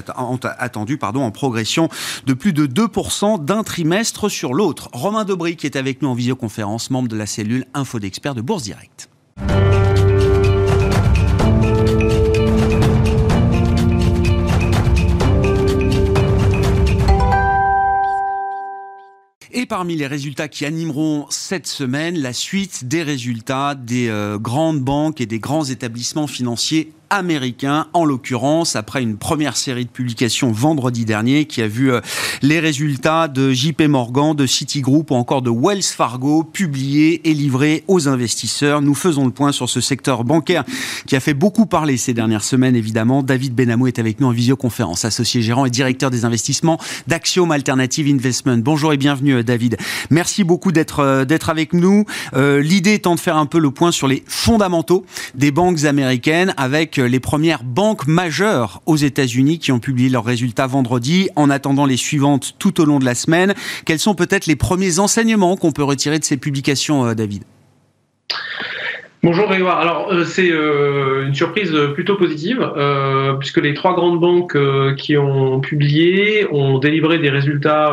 attendu 0.59 0.99
pardon, 0.99 1.23
en 1.23 1.30
progression 1.30 1.88
de 2.26 2.35
plus 2.35 2.52
de 2.52 2.66
2% 2.66 3.45
d'un 3.45 3.62
trimestre 3.62 4.28
sur 4.28 4.54
l'autre. 4.54 4.88
Romain 4.92 5.25
Dobry 5.25 5.56
qui 5.56 5.66
est 5.66 5.76
avec 5.76 6.02
nous 6.02 6.09
en 6.09 6.14
visioconférence, 6.14 6.90
membre 6.90 7.09
de 7.09 7.16
la 7.16 7.26
cellule 7.26 7.66
Info 7.75 7.99
d'experts 7.99 8.35
de 8.35 8.42
Bourse 8.42 8.64
Direct. 8.64 9.09
Et 19.58 19.64
parmi 19.64 19.96
les 19.96 20.06
résultats 20.06 20.48
qui 20.48 20.66
animeront 20.66 21.25
cette 21.30 21.66
semaine, 21.66 22.18
la 22.18 22.34
suite 22.34 22.88
des 22.88 23.02
résultats 23.02 23.75
des 23.75 24.08
euh, 24.10 24.36
grandes 24.38 24.80
banques 24.80 25.22
et 25.22 25.25
des 25.25 25.38
grands 25.38 25.64
établissements 25.64 26.26
financiers 26.26 26.92
américain, 27.10 27.86
en 27.92 28.04
l'occurrence, 28.04 28.76
après 28.76 29.02
une 29.02 29.16
première 29.16 29.56
série 29.56 29.84
de 29.84 29.90
publications 29.90 30.50
vendredi 30.50 31.04
dernier 31.04 31.44
qui 31.44 31.62
a 31.62 31.68
vu 31.68 31.92
euh, 31.92 32.00
les 32.42 32.60
résultats 32.60 33.28
de 33.28 33.52
JP 33.52 33.82
Morgan, 33.82 34.34
de 34.34 34.46
Citigroup 34.46 35.10
ou 35.10 35.14
encore 35.14 35.42
de 35.42 35.50
Wells 35.50 35.82
Fargo 35.82 36.42
publiés 36.42 37.28
et 37.28 37.34
livrés 37.34 37.84
aux 37.88 38.08
investisseurs. 38.08 38.82
Nous 38.82 38.94
faisons 38.94 39.25
le 39.25 39.30
point 39.30 39.52
sur 39.52 39.68
ce 39.68 39.80
secteur 39.80 40.25
bancaire 40.25 40.64
qui 41.06 41.16
a 41.16 41.20
fait 41.20 41.34
beaucoup 41.34 41.66
parler 41.66 41.96
ces 41.96 42.14
dernières 42.14 42.44
semaines, 42.44 42.76
évidemment. 42.76 43.22
David 43.22 43.54
Benamou 43.54 43.86
est 43.86 43.98
avec 43.98 44.20
nous 44.20 44.26
en 44.26 44.32
visioconférence, 44.32 45.04
associé 45.04 45.42
gérant 45.42 45.66
et 45.66 45.70
directeur 45.70 46.10
des 46.10 46.25
investissements 46.25 46.78
d'Axiom 47.06 47.50
Alternative 47.50 48.08
Investment. 48.12 48.58
Bonjour 48.58 48.92
et 48.92 48.96
bienvenue, 48.96 49.36
euh, 49.36 49.42
David. 49.42 49.76
Merci 50.10 50.44
beaucoup 50.44 50.72
d'être 50.72 51.00
euh, 51.00 51.25
d'être 51.25 51.50
avec 51.50 51.72
nous. 51.72 52.04
L'idée 52.34 52.94
étant 52.94 53.14
de 53.14 53.20
faire 53.20 53.36
un 53.36 53.46
peu 53.46 53.58
le 53.58 53.70
point 53.70 53.90
sur 53.90 54.08
les 54.08 54.22
fondamentaux 54.26 55.04
des 55.34 55.50
banques 55.50 55.84
américaines 55.84 56.54
avec 56.56 56.95
les 56.98 57.20
premières 57.20 57.64
banques 57.64 58.06
majeures 58.06 58.80
aux 58.86 58.96
États-Unis 58.96 59.58
qui 59.58 59.72
ont 59.72 59.78
publié 59.78 60.08
leurs 60.08 60.24
résultats 60.24 60.66
vendredi, 60.66 61.28
en 61.36 61.50
attendant 61.50 61.86
les 61.86 61.96
suivantes 61.96 62.54
tout 62.58 62.80
au 62.80 62.84
long 62.84 62.98
de 62.98 63.04
la 63.04 63.14
semaine. 63.14 63.54
Quels 63.84 63.98
sont 63.98 64.14
peut-être 64.14 64.46
les 64.46 64.56
premiers 64.56 64.98
enseignements 64.98 65.56
qu'on 65.56 65.72
peut 65.72 65.84
retirer 65.84 66.18
de 66.18 66.24
ces 66.24 66.36
publications, 66.36 67.06
euh, 67.06 67.14
David? 67.14 67.42
Bonjour 69.22 69.48
Grégoire. 69.48 69.80
Alors 69.80 70.12
euh, 70.12 70.24
c'est 70.24 70.50
euh, 70.52 71.26
une 71.26 71.34
surprise 71.34 71.72
plutôt 71.94 72.16
positive 72.16 72.64
puisque 73.40 73.58
les 73.58 73.74
trois 73.74 73.94
grandes 73.94 74.20
banques 74.20 74.56
qui 74.96 75.16
ont 75.16 75.60
publié 75.60 76.47
ont 76.52 76.78
délivré 76.78 77.18
des 77.18 77.30
résultats 77.30 77.92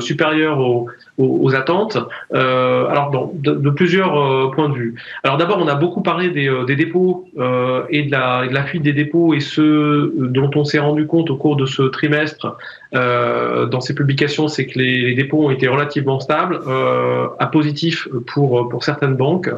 supérieurs 0.00 0.58
aux, 0.58 0.88
aux, 1.18 1.54
attentes. 1.54 1.98
Euh, 2.32 2.86
alors, 2.86 3.10
de, 3.34 3.70
plusieurs 3.70 4.16
euh, 4.16 4.50
points 4.50 4.68
de 4.68 4.74
vue. 4.74 4.94
Alors, 5.24 5.36
d'abord, 5.36 5.58
on 5.60 5.68
a 5.68 5.74
beaucoup 5.74 6.02
parlé 6.02 6.30
des, 6.30 6.48
euh, 6.48 6.64
des 6.64 6.76
dépôts 6.76 7.28
euh, 7.38 7.82
et, 7.90 8.04
de 8.04 8.10
la, 8.10 8.46
de 8.46 8.54
la, 8.54 8.64
fuite 8.64 8.82
des 8.82 8.92
dépôts 8.92 9.34
et 9.34 9.40
ce 9.40 10.12
dont 10.16 10.50
on 10.54 10.64
s'est 10.64 10.78
rendu 10.78 11.06
compte 11.06 11.30
au 11.30 11.36
cours 11.36 11.56
de 11.56 11.66
ce 11.66 11.82
trimestre 11.82 12.56
euh, 12.94 13.66
dans 13.66 13.80
ces 13.80 13.94
publications, 13.94 14.48
c'est 14.48 14.66
que 14.66 14.78
les, 14.78 15.02
les, 15.02 15.14
dépôts 15.14 15.46
ont 15.46 15.50
été 15.50 15.68
relativement 15.68 16.20
stables, 16.20 16.60
euh, 16.66 17.26
à 17.38 17.46
positif 17.46 18.08
pour, 18.26 18.68
pour 18.68 18.84
certaines 18.84 19.16
banques. 19.16 19.50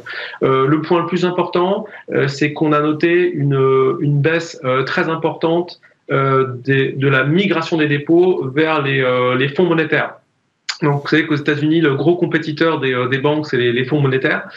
le 0.42 0.80
point 0.82 1.00
le 1.00 1.06
plus 1.06 1.24
important, 1.24 1.86
c'est 2.26 2.52
qu'on 2.52 2.72
a 2.72 2.80
noté 2.80 3.30
une, 3.30 3.96
une 4.00 4.20
baisse 4.20 4.60
très 4.86 5.08
importante 5.08 5.80
des, 6.10 6.92
de 6.92 7.08
la 7.08 7.24
migration 7.24 7.76
des 7.76 7.88
dépôts 7.88 8.50
vers 8.54 8.82
les, 8.82 9.04
les 9.38 9.48
fonds 9.48 9.64
monétaires. 9.64 10.14
Donc, 10.82 11.02
vous 11.02 11.08
savez 11.08 11.26
qu'aux 11.26 11.36
États-Unis, 11.36 11.80
le 11.80 11.94
gros 11.94 12.16
compétiteur 12.16 12.80
des, 12.80 12.92
euh, 12.92 13.20
banques, 13.20 13.46
c'est 13.46 13.56
les, 13.56 13.84
fonds 13.84 14.00
monétaires. 14.00 14.48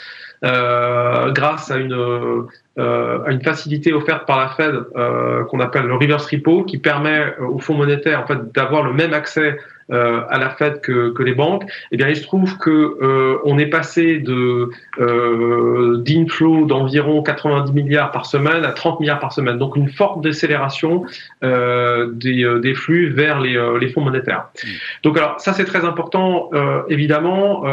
Euh, 0.44 1.32
grâce 1.32 1.72
à 1.72 1.78
une, 1.78 1.94
euh, 1.94 3.40
facilité 3.44 3.92
offerte 3.92 4.28
par 4.28 4.40
la 4.40 4.50
Fed 4.50 4.76
euh, 4.96 5.44
qu'on 5.46 5.60
appelle 5.60 5.86
le 5.86 5.96
reverse 5.96 6.28
repo, 6.28 6.64
qui 6.64 6.78
permet 6.78 7.36
aux 7.40 7.58
fonds 7.58 7.74
monétaires 7.74 8.22
en 8.22 8.28
fait 8.28 8.54
d'avoir 8.54 8.84
le 8.84 8.94
même 8.94 9.14
accès 9.14 9.58
euh, 9.92 10.22
à 10.30 10.38
la 10.38 10.50
Fed 10.50 10.82
que, 10.82 11.12
que, 11.12 11.24
les 11.24 11.34
banques, 11.34 11.64
eh 11.92 11.98
bien, 11.98 12.10
il 12.10 12.16
se 12.16 12.24
trouve 12.24 12.58
que 12.58 12.70
euh, 12.70 13.38
on 13.46 13.58
est 13.58 13.68
passé 13.68 14.20
de 14.20 14.70
euh, 15.00 15.98
d'inflow 15.98 16.66
d'environ 16.66 17.24
90 17.24 17.72
milliards 17.72 18.12
par 18.12 18.26
semaine 18.26 18.66
à 18.66 18.72
30 18.72 19.00
milliards 19.00 19.20
par 19.20 19.32
semaine. 19.32 19.58
Donc, 19.58 19.76
une 19.76 19.90
forte 19.90 20.22
décélération 20.22 21.06
euh, 21.44 22.12
des, 22.12 22.44
euh, 22.44 22.60
des, 22.60 22.74
flux 22.74 23.10
vers 23.10 23.40
les, 23.40 23.58
les 23.80 23.90
fonds 23.90 24.02
monétaires. 24.02 24.48
Mmh. 24.64 24.68
Donc, 25.04 25.18
alors, 25.18 25.40
ça, 25.40 25.54
c'est 25.54 25.66
très 25.66 25.86
important, 25.86 26.50
évidemment, 26.90 27.64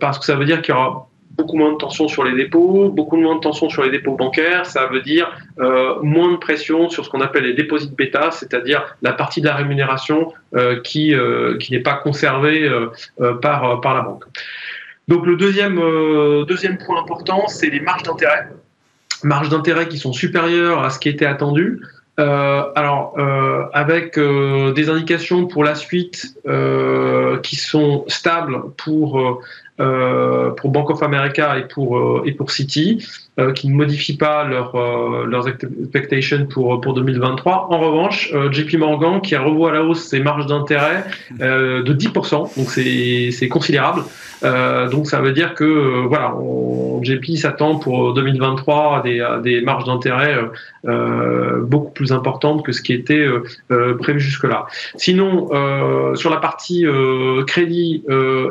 parce 0.00 0.18
que 0.18 0.24
ça 0.24 0.34
veut 0.34 0.44
dire 0.44 0.62
qu'il 0.62 0.74
y 0.74 0.76
aura 0.76 1.08
beaucoup 1.42 1.56
moins 1.56 1.72
de 1.72 1.76
tension 1.76 2.06
sur 2.06 2.22
les 2.22 2.36
dépôts, 2.36 2.88
beaucoup 2.88 3.16
moins 3.16 3.34
de 3.34 3.40
tension 3.40 3.68
sur 3.68 3.82
les 3.82 3.90
dépôts 3.90 4.14
bancaires, 4.14 4.64
ça 4.64 4.86
veut 4.86 5.00
dire 5.00 5.26
euh, 5.58 5.96
moins 6.02 6.30
de 6.30 6.36
pression 6.36 6.88
sur 6.88 7.04
ce 7.04 7.10
qu'on 7.10 7.20
appelle 7.20 7.44
les 7.44 7.54
dépôts 7.54 7.78
bêta, 7.98 8.30
c'est-à-dire 8.30 8.96
la 9.02 9.12
partie 9.12 9.40
de 9.40 9.46
la 9.46 9.56
rémunération 9.56 10.32
euh, 10.54 10.80
qui, 10.80 11.14
euh, 11.14 11.58
qui 11.58 11.72
n'est 11.72 11.80
pas 11.80 11.94
conservée 11.94 12.70
par, 13.40 13.80
par 13.80 13.94
la 13.94 14.02
banque. 14.02 14.24
Donc 15.08 15.26
le 15.26 15.36
deuxième, 15.36 15.80
deuxième 16.46 16.78
point 16.78 17.00
important, 17.00 17.48
c'est 17.48 17.70
les 17.70 17.80
marges 17.80 18.04
d'intérêt. 18.04 18.48
Marges 19.24 19.48
d'intérêt 19.48 19.88
qui 19.88 19.98
sont 19.98 20.12
supérieures 20.12 20.84
à 20.84 20.90
ce 20.90 21.00
qui 21.00 21.08
était 21.08 21.26
attendu. 21.26 21.82
Alors, 22.18 23.16
avec 23.72 24.16
des 24.18 24.88
indications 24.88 25.46
pour 25.46 25.64
la 25.64 25.74
suite 25.74 26.36
qui 27.42 27.56
sont 27.56 28.04
stables 28.06 28.62
pour 28.76 29.42
pour 29.76 30.70
Bank 30.70 30.90
of 30.90 31.02
America 31.02 31.58
et 31.58 31.66
pour 31.66 32.22
et 32.24 32.32
pour 32.32 32.50
Citi, 32.50 33.06
qui 33.54 33.68
ne 33.68 33.74
modifient 33.74 34.16
pas 34.16 34.44
leur, 34.44 34.76
leurs 35.26 35.48
expectations 35.48 36.46
pour 36.46 36.80
pour 36.80 36.94
2023. 36.94 37.68
En 37.70 37.78
revanche, 37.78 38.32
JP 38.50 38.74
Morgan 38.78 39.20
qui 39.20 39.34
revu 39.34 39.66
à 39.66 39.72
la 39.72 39.82
hausse 39.82 40.04
ses 40.04 40.20
marges 40.20 40.46
d'intérêt 40.46 41.04
de 41.40 41.92
10%, 41.92 42.56
donc 42.56 42.70
c'est 42.70 43.48
considérable. 43.48 44.02
donc 44.90 45.06
ça 45.06 45.20
veut 45.20 45.32
dire 45.32 45.54
que 45.54 46.06
voilà, 46.06 46.34
on, 46.36 47.02
JP 47.02 47.36
s'attend 47.36 47.78
pour 47.78 48.14
2023 48.14 48.98
à 48.98 49.02
des, 49.02 49.20
à 49.20 49.38
des 49.38 49.60
marges 49.62 49.84
d'intérêt 49.84 50.36
beaucoup 51.62 51.90
plus 51.90 52.12
importante 52.12 52.64
que 52.64 52.72
ce 52.72 52.82
qui 52.82 52.92
était 52.92 53.14
euh, 53.14 53.42
euh, 53.70 53.96
prévu 53.96 54.20
jusque-là. 54.20 54.66
Sinon, 54.96 55.48
euh, 55.52 56.14
sur 56.14 56.30
la 56.30 56.36
partie 56.36 56.84
crédit 57.46 58.04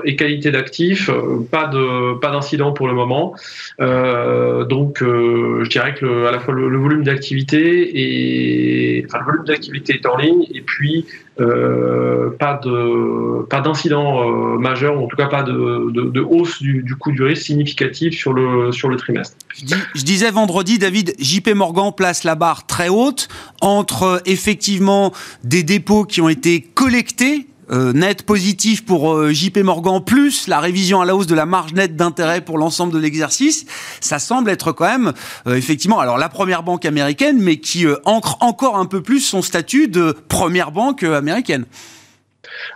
et 0.06 0.16
qualité 0.16 0.52
d'actifs, 0.52 1.10
pas 1.50 1.68
de 1.68 2.18
pas 2.20 2.32
d'incident 2.32 2.72
pour 2.72 2.88
le 2.88 2.94
moment. 2.94 3.36
donc, 3.80 5.00
je 5.02 5.70
dirais 5.70 5.94
que 5.94 6.26
à 6.26 6.32
la 6.32 6.40
fois 6.40 6.54
le, 6.54 6.78
volume 6.78 7.04
d'activité 7.04 7.92
et 8.00 9.02
le 9.02 9.26
volume 9.26 9.46
d'activité 9.46 9.94
est 9.94 10.06
en 10.06 10.18
ligne 10.18 10.46
et 10.54 10.62
puis 10.62 11.06
euh, 11.40 12.30
pas 12.38 12.60
de 12.64 13.44
pas 13.44 13.62
d'incident 13.62 14.22
euh, 14.22 14.58
majeur 14.58 15.00
ou 15.00 15.06
en 15.06 15.08
tout 15.08 15.16
cas 15.16 15.28
pas 15.28 15.44
de, 15.44 15.90
de, 15.90 16.20
hausse 16.20 16.62
du, 16.62 16.96
coût 17.00 17.12
du 17.12 17.24
risque 17.24 17.44
significatif 17.44 18.14
sur 18.14 18.34
le 18.34 18.72
sur 18.72 18.90
le 18.90 18.98
trimestre. 18.98 19.38
Je, 19.56 20.04
disais 20.04 20.30
vendredi, 20.30 20.78
David, 20.78 21.16
JP 21.20 21.52
Morgan 21.56 21.94
place 21.96 22.26
la 22.26 22.36
barre 22.36 22.68
très 22.68 22.90
haute 22.90 23.28
entre 23.62 24.22
effectivement 24.26 25.14
des 25.44 25.64
dépôts 25.64 26.04
qui 26.04 26.20
ont 26.20 26.30
été 26.30 26.62
collectés 26.62 27.48
net 27.72 28.24
positif 28.24 28.86
pour 28.86 29.30
JP 29.32 29.60
Morgan 29.60 30.04
plus 30.04 30.48
la 30.48 30.60
révision 30.60 31.02
à 31.02 31.06
la 31.06 31.16
hausse 31.16 31.28
de 31.28 31.36
la 31.36 31.46
marge 31.46 31.74
nette 31.74 31.96
d'intérêt 31.96 32.42
pour 32.42 32.58
l'ensemble 32.58 32.94
de 32.94 33.00
l'exercice, 33.00 33.66
ça 34.00 34.20
semble 34.20 34.50
être 34.50 34.72
quand 34.72 34.86
même 34.86 35.14
effectivement 35.48 36.00
alors 36.00 36.18
la 36.18 36.30
première 36.30 36.64
banque 36.64 36.86
américaine, 36.86 37.40
mais 37.40 37.58
qui 37.58 37.86
ancre 38.06 38.38
encore 38.42 38.78
un 38.78 38.86
peu 38.86 39.02
plus 39.02 39.22
son 39.22 39.42
statut 39.42 39.88
de 39.88 40.18
première 40.28 40.72
banque 40.72 41.04
américaine. 41.04 41.66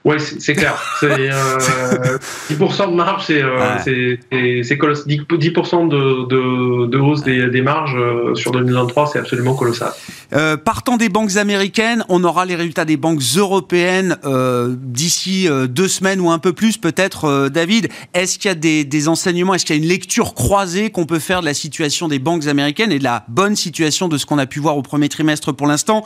Oui, 0.04 0.18
c'est 0.20 0.54
clair. 0.54 0.76
10% 1.02 1.06
euh, 1.10 2.88
de 2.88 2.96
marge, 2.96 3.24
c'est 3.26 3.42
euh, 3.42 3.78
10%, 4.32 5.88
de, 5.88 6.88
de, 6.88 6.98
hausse 6.98 7.24
des, 7.24 7.48
des 7.50 7.62
marges 7.62 7.96
euh, 7.96 8.36
sur 8.36 8.52
2023, 8.52 9.08
c'est 9.08 9.20
absolument 9.20 9.56
colossal. 9.56 9.92
Euh, 10.34 10.58
partant 10.58 10.98
des 10.98 11.10
banques 11.10 11.38
américaines, 11.38 12.04
on 12.10 12.24
aura 12.24 12.46
les 12.46 12.56
résultats 12.56 12.86
des 12.86 12.98
banques 12.98 13.22
européennes 13.36 14.18
euh, 14.26 14.76
d'ici 14.78 15.48
deux 15.70 15.88
semaines 15.88 16.20
ou 16.20 16.30
un 16.30 16.40
peu 16.40 16.54
plus, 16.54 16.78
peut-être. 16.78 17.50
David, 17.50 17.90
est-ce 18.14 18.38
qu'il 18.38 18.50
y 18.50 18.52
a 18.52 18.56
des, 18.56 18.86
des 18.86 19.08
enseignements, 19.08 19.54
est-ce 19.54 19.66
qu'il 19.66 19.76
y 19.76 19.80
a 19.80 19.82
une 19.82 19.90
lecture 19.90 20.34
croisée 20.34 20.90
qu'on 20.90 21.06
peut 21.06 21.20
faire 21.20 21.42
de 21.42 21.46
la 21.46 21.54
situation 21.54 22.08
des 22.08 22.20
banques 22.20 22.48
américaines 22.48 22.92
et 22.92 23.00
de 23.00 23.04
la 23.04 23.26
bonne 23.28 23.56
situation 23.56 24.08
de 24.08 24.18
ce 24.18 24.26
qu'on 24.26 24.38
a 24.38 24.46
pu 24.46 24.60
voir 24.60 24.78
au 24.78 24.82
premier 24.82 25.10
trimestre 25.10 25.52
pour 25.52 25.68
l'instant 25.68 26.04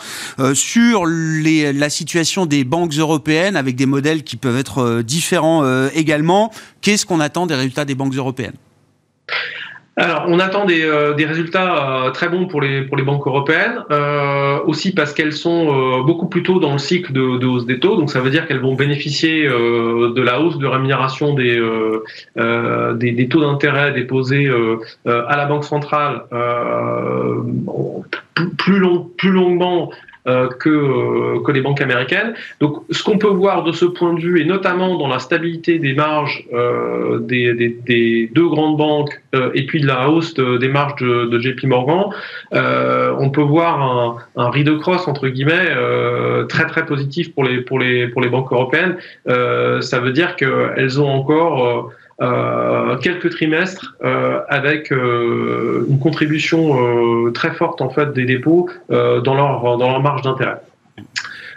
sur 0.54 1.06
les, 1.06 1.74
la 1.74 1.90
situation 1.90 2.46
des 2.46 2.64
banques 2.64 2.94
européennes 2.94 3.56
avec 3.56 3.69
des 3.76 3.86
modèles 3.86 4.24
qui 4.24 4.38
peuvent 4.38 4.58
être 4.58 5.02
différents 5.02 5.64
également 5.94 6.52
Qu'est-ce 6.82 7.06
qu'on 7.06 7.20
attend 7.20 7.46
des 7.46 7.56
résultats 7.56 7.86
des 7.86 7.96
banques 7.96 8.16
européennes? 8.16 8.56
Alors, 10.00 10.26
on 10.30 10.40
attend 10.40 10.64
des, 10.64 10.82
euh, 10.84 11.14
résultats 11.14 12.06
euh, 12.06 12.12
très 12.12 12.30
bons 12.30 12.46
pour 12.46 12.62
les, 12.62 12.84
pour 12.84 12.96
les 12.96 13.04
banques 13.04 13.28
européennes, 13.28 13.84
euh, 13.92 14.58
aussi 14.66 14.94
parce 14.94 15.14
qu'elles 15.14 15.34
sont 15.34 16.02
beaucoup 16.04 16.28
plus 16.28 16.42
tôt 16.42 16.60
dans 16.60 16.72
le 16.72 16.78
cycle 16.78 17.12
de, 17.12 17.38
de, 17.38 17.46
hausse 17.46 17.66
des 17.66 17.82
taux. 17.82 17.98
Donc, 17.98 18.10
ça 18.10 18.22
veut 18.22 18.30
dire 18.30 18.48
qu'elles 18.48 18.62
vont 18.62 18.76
bénéficier 18.76 19.44
de 19.44 20.22
la 20.22 20.40
hausse 20.40 20.58
de 20.58 20.68
rémunération 20.68 21.34
des, 21.34 21.62
des, 22.96 23.12
des, 23.12 23.28
taux 23.28 23.42
d'intérêt 23.42 23.92
déposés 23.92 24.50
à 25.06 25.36
la 25.36 25.46
Banque 25.48 25.66
centrale 25.66 26.24
plus, 28.58 28.80
long, 28.80 29.10
plus 29.18 29.32
longuement 29.32 29.92
euh, 30.28 30.50
que, 30.50 30.70
euh, 30.70 31.42
que 31.44 31.52
les 31.52 31.62
banques 31.62 31.82
américaines. 31.82 32.34
Donc, 32.60 32.84
ce 32.90 33.04
qu'on 33.04 33.18
peut 33.18 33.28
voir 33.28 33.64
de 33.64 33.72
ce 33.72 33.86
point 33.86 34.14
de 34.14 34.20
vue, 34.20 34.42
et 34.42 34.46
notamment 34.46 34.98
dans 34.98 35.08
la 35.08 35.20
stabilité 35.20 35.80
des 35.80 35.94
marges 35.94 36.46
euh, 36.54 37.20
des, 37.20 37.54
des, 37.54 37.70
des, 37.70 38.30
deux 38.34 38.48
grandes 38.48 38.78
banques 38.78 39.22
et 39.54 39.66
puis 39.66 39.80
de 39.80 39.88
la 39.88 40.10
hausse 40.10 40.34
des 40.34 40.68
marges 40.68 40.96
de, 41.02 41.26
de 41.26 41.40
JP 41.40 41.64
Morgan, 41.66 42.06
on 42.52 43.30
peut 43.30 43.42
voir 43.42 43.82
un, 43.82 44.18
un 44.36 44.50
rideau 44.50 44.78
cross 44.80 45.08
entre 45.08 45.28
guillemets 45.28 45.70
très 46.50 46.66
très 46.66 46.86
positif 46.86 47.34
pour 47.34 47.44
les 47.44 47.62
pour 47.62 47.80
les 47.80 48.08
pour 48.08 48.22
les 48.22 48.30
banques 48.30 48.52
européennes. 48.52 48.98
ça 49.26 50.00
veut 50.00 50.12
dire 50.12 50.36
qu'elles 50.36 51.00
ont 51.00 51.10
encore 51.10 51.66
euh, 51.66 51.82
quelques 53.02 53.30
trimestres 53.30 53.96
euh, 54.04 54.42
avec 54.50 54.92
euh, 54.92 55.86
une 55.90 56.00
contribution 56.00 57.32
très 57.32 57.52
forte 57.52 57.82
en 57.82 57.90
fait 57.90 58.14
des 58.14 58.26
dépôts 58.26 58.70
dans 58.90 59.36
leur 59.36 59.78
dans 59.78 59.90
leur 59.90 60.02
marge 60.02 60.22
d'intérêt. 60.24 60.58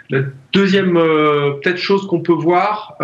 La 0.09 0.19
deuxième 0.51 0.93
peut-être 0.93 1.77
chose 1.77 2.05
qu'on 2.07 2.19
peut 2.19 2.33
voir, 2.33 2.95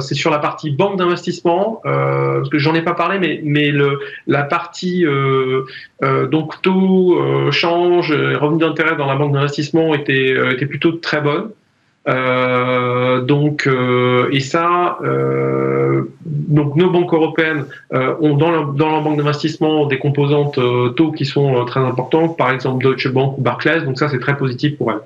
c'est 0.00 0.14
sur 0.14 0.30
la 0.30 0.38
partie 0.38 0.70
banque 0.70 0.98
d'investissement, 0.98 1.80
parce 1.82 2.48
que 2.48 2.58
j'en 2.58 2.74
ai 2.74 2.82
pas 2.82 2.94
parlé, 2.94 3.18
mais 3.18 3.40
mais 3.44 3.70
le 3.70 3.98
la 4.26 4.44
partie 4.44 5.04
donc 6.02 6.62
taux, 6.62 7.20
change, 7.50 8.12
revenu 8.12 8.60
d'intérêt 8.60 8.96
dans 8.96 9.06
la 9.06 9.16
banque 9.16 9.32
d'investissement 9.32 9.94
était 9.94 10.36
était 10.52 10.66
plutôt 10.66 10.92
très 10.92 11.20
bonne. 11.20 11.50
Euh, 12.08 13.20
donc, 13.20 13.66
euh, 13.66 14.28
et 14.30 14.40
ça, 14.40 14.98
euh, 15.02 16.02
donc 16.24 16.76
nos 16.76 16.90
banques 16.90 17.12
européennes 17.12 17.64
euh, 17.92 18.14
ont 18.20 18.36
dans 18.36 18.50
leur, 18.50 18.72
dans 18.72 18.90
leur 18.90 19.02
banque 19.02 19.16
d'investissement 19.16 19.86
des 19.86 19.98
composantes 19.98 20.58
euh, 20.58 20.90
taux 20.90 21.10
qui 21.10 21.24
sont 21.24 21.64
très 21.64 21.80
importantes, 21.80 22.36
par 22.36 22.50
exemple 22.50 22.84
Deutsche 22.84 23.08
Bank 23.08 23.38
ou 23.38 23.40
Barclays. 23.40 23.80
Donc 23.82 23.98
ça, 23.98 24.08
c'est 24.08 24.20
très 24.20 24.36
positif 24.36 24.76
pour 24.78 24.92
elles. 24.92 25.00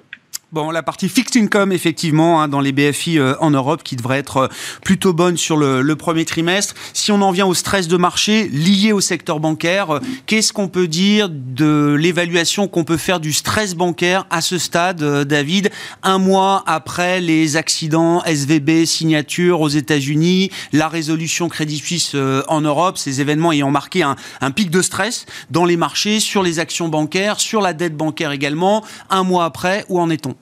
Bon, 0.53 0.73
la 0.73 0.83
partie 0.83 1.09
fixed 1.09 1.41
income, 1.41 1.71
effectivement, 1.71 2.43
hein, 2.43 2.49
dans 2.49 2.59
les 2.59 2.73
BFI 2.73 3.21
euh, 3.21 3.37
en 3.39 3.53
Europe, 3.53 3.85
qui 3.85 3.95
devrait 3.95 4.19
être 4.19 4.37
euh, 4.37 4.49
plutôt 4.83 5.13
bonne 5.13 5.37
sur 5.37 5.57
le, 5.57 5.81
le, 5.81 5.95
premier 5.95 6.25
trimestre. 6.25 6.75
Si 6.93 7.13
on 7.13 7.23
en 7.23 7.31
vient 7.31 7.47
au 7.47 7.55
stress 7.55 7.87
de 7.87 7.97
marché 7.97 8.49
lié 8.49 8.91
au 8.91 9.01
secteur 9.01 9.39
bancaire, 9.39 9.91
euh, 9.91 10.01
qu'est-ce 10.27 10.53
qu'on 10.53 10.67
peut 10.67 10.89
dire 10.89 11.29
de 11.31 11.97
l'évaluation 11.97 12.67
qu'on 12.67 12.83
peut 12.83 12.97
faire 12.97 13.21
du 13.21 13.33
stress 13.33 13.77
bancaire 13.77 14.27
à 14.31 14.41
ce 14.41 14.59
stade, 14.59 15.01
David, 15.23 15.71
un 16.03 16.19
mois 16.19 16.65
après 16.67 17.21
les 17.21 17.57
accidents 17.57 18.21
SVB, 18.25 18.87
signature 18.87 19.61
aux 19.61 19.69
États-Unis, 19.69 20.51
la 20.73 20.89
résolution 20.89 21.49
Crédit 21.49 21.79
Suisse 21.79 22.17
en 22.49 22.61
Europe, 22.61 22.99
ces 22.99 23.21
événements 23.21 23.53
ayant 23.53 23.71
marqué 23.71 24.03
un, 24.03 24.17
un 24.41 24.51
pic 24.51 24.71
de 24.71 24.83
stress 24.83 25.27
dans 25.51 25.65
les 25.65 25.77
marchés, 25.77 26.19
sur 26.19 26.43
les 26.43 26.59
actions 26.59 26.89
bancaires, 26.89 27.39
sur 27.39 27.61
la 27.61 27.73
dette 27.73 27.97
bancaire 27.97 28.33
également. 28.33 28.85
Un 29.11 29.23
mois 29.23 29.45
après, 29.45 29.85
où 29.89 30.01
en 30.01 30.11
est-on? 30.11 30.35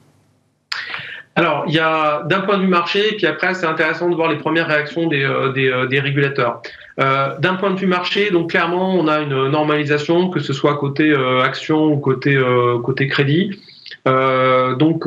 Alors, 1.38 1.66
il 1.68 1.74
y 1.74 1.78
a 1.78 2.24
d'un 2.24 2.40
point 2.40 2.56
de 2.56 2.62
vue 2.62 2.68
marché, 2.68 3.12
puis 3.16 3.24
après, 3.24 3.54
c'est 3.54 3.66
intéressant 3.66 4.08
de 4.08 4.16
voir 4.16 4.28
les 4.28 4.38
premières 4.38 4.66
réactions 4.66 5.06
des, 5.06 5.22
euh, 5.22 5.52
euh, 5.56 5.86
des 5.86 6.00
régulateurs. 6.00 6.62
Euh, 6.98 7.38
d'un 7.38 7.54
point 7.54 7.70
de 7.70 7.78
vue 7.78 7.86
marché, 7.86 8.32
donc 8.32 8.50
clairement, 8.50 8.96
on 8.96 9.06
a 9.06 9.20
une 9.20 9.46
normalisation, 9.46 10.30
que 10.30 10.40
ce 10.40 10.52
soit 10.52 10.76
côté 10.78 11.14
action 11.44 11.92
ou 11.92 11.98
côté, 11.98 12.36
côté 12.82 13.06
crédit. 13.06 13.60
donc, 14.04 15.06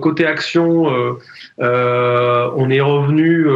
côté 0.00 0.26
action, 0.26 1.16
on 1.58 2.70
est 2.70 2.80
revenu 2.80 3.48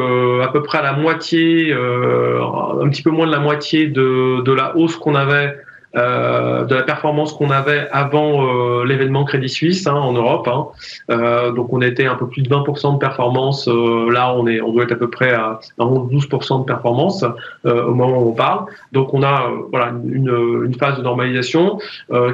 à 0.42 0.48
peu 0.48 0.64
près 0.64 0.78
à 0.78 0.82
la 0.82 0.94
moitié, 0.94 1.72
un 1.72 2.88
petit 2.88 3.02
peu 3.04 3.10
moins 3.10 3.28
de 3.28 3.32
la 3.32 3.38
moitié 3.38 3.86
de, 3.86 4.42
de 4.42 4.52
la 4.52 4.76
hausse 4.76 4.96
qu'on 4.96 5.14
avait 5.14 5.56
euh, 5.94 6.64
de 6.64 6.74
la 6.74 6.82
performance 6.82 7.34
qu'on 7.34 7.50
avait 7.50 7.86
avant 7.92 8.46
euh, 8.46 8.84
l'événement 8.86 9.24
Crédit 9.24 9.50
Suisse 9.50 9.86
hein, 9.86 9.94
en 9.94 10.12
Europe. 10.12 10.48
Hein. 10.48 10.68
Euh, 11.10 11.52
donc 11.52 11.70
on 11.70 11.82
était 11.82 12.06
un 12.06 12.14
peu 12.14 12.26
plus 12.26 12.40
de 12.40 12.48
20% 12.48 12.94
de 12.94 12.98
performance. 12.98 13.68
Là, 13.68 14.34
on 14.34 14.46
est, 14.46 14.62
on 14.62 14.72
doit 14.72 14.84
être 14.84 14.92
à 14.92 14.96
peu 14.96 15.10
près 15.10 15.32
à 15.32 15.60
12% 15.78 16.60
de 16.60 16.64
performance 16.64 17.24
au 17.64 17.94
moment 17.94 18.22
où 18.22 18.30
on 18.30 18.32
parle. 18.32 18.66
Donc 18.92 19.12
on 19.12 19.22
a 19.22 19.50
voilà 19.70 19.92
une, 20.04 20.64
une, 20.64 20.74
phase 20.74 20.96
de 20.96 21.02
normalisation 21.02 21.78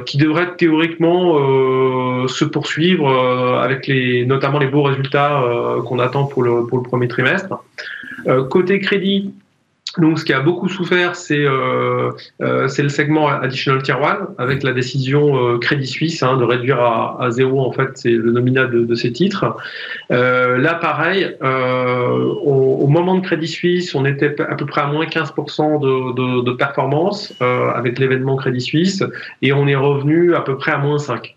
qui 0.05 0.17
devrait 0.17 0.55
théoriquement 0.57 2.27
se 2.27 2.45
poursuivre 2.45 3.09
avec 3.61 3.87
les, 3.87 4.25
notamment 4.25 4.59
les 4.59 4.67
beaux 4.67 4.83
résultats 4.83 5.43
qu'on 5.85 5.99
attend 5.99 6.25
pour 6.25 6.43
le, 6.43 6.65
pour 6.65 6.77
le 6.77 6.83
premier 6.83 7.07
trimestre. 7.07 7.61
côté 8.49 8.79
crédit, 8.79 9.33
donc, 9.97 10.19
ce 10.19 10.25
qui 10.25 10.33
a 10.33 10.39
beaucoup 10.39 10.69
souffert, 10.69 11.15
c'est 11.15 11.43
euh, 11.43 12.11
euh, 12.41 12.67
le 12.77 12.89
segment 12.89 13.27
additional 13.27 13.81
tier 13.81 13.95
1 13.95 14.35
avec 14.37 14.61
la 14.61 14.71
décision 14.71 15.35
euh, 15.35 15.57
Crédit 15.57 15.87
Suisse 15.87 16.21
hein, 16.21 16.37
de 16.37 16.43
réduire 16.43 16.79
à, 16.79 17.17
à, 17.19 17.31
zéro 17.31 17.65
en 17.65 17.71
fait 17.71 17.89
c'est 17.95 18.11
le 18.11 18.31
nominal 18.31 18.69
de, 18.69 18.85
de, 18.85 18.95
ces 18.95 19.11
titres. 19.11 19.57
Euh, 20.11 20.57
là, 20.59 20.75
pareil, 20.75 21.35
euh, 21.41 22.07
au, 22.43 22.77
au, 22.81 22.87
moment 22.87 23.15
de 23.15 23.21
Crédit 23.21 23.47
Suisse, 23.47 23.95
on 23.95 24.05
était 24.05 24.39
à 24.39 24.55
peu 24.55 24.67
près 24.67 24.81
à 24.81 24.87
moins 24.87 25.05
15% 25.05 25.81
de, 25.81 26.13
de, 26.13 26.43
de, 26.43 26.51
performance 26.51 27.33
euh, 27.41 27.71
avec 27.71 27.97
l'événement 27.97 28.35
Crédit 28.35 28.61
Suisse 28.61 29.03
et 29.41 29.53
on 29.53 29.67
est 29.67 29.75
revenu 29.75 30.35
à 30.35 30.41
peu 30.41 30.55
près 30.55 30.71
à 30.71 30.77
moins 30.77 30.99
5. 30.99 31.35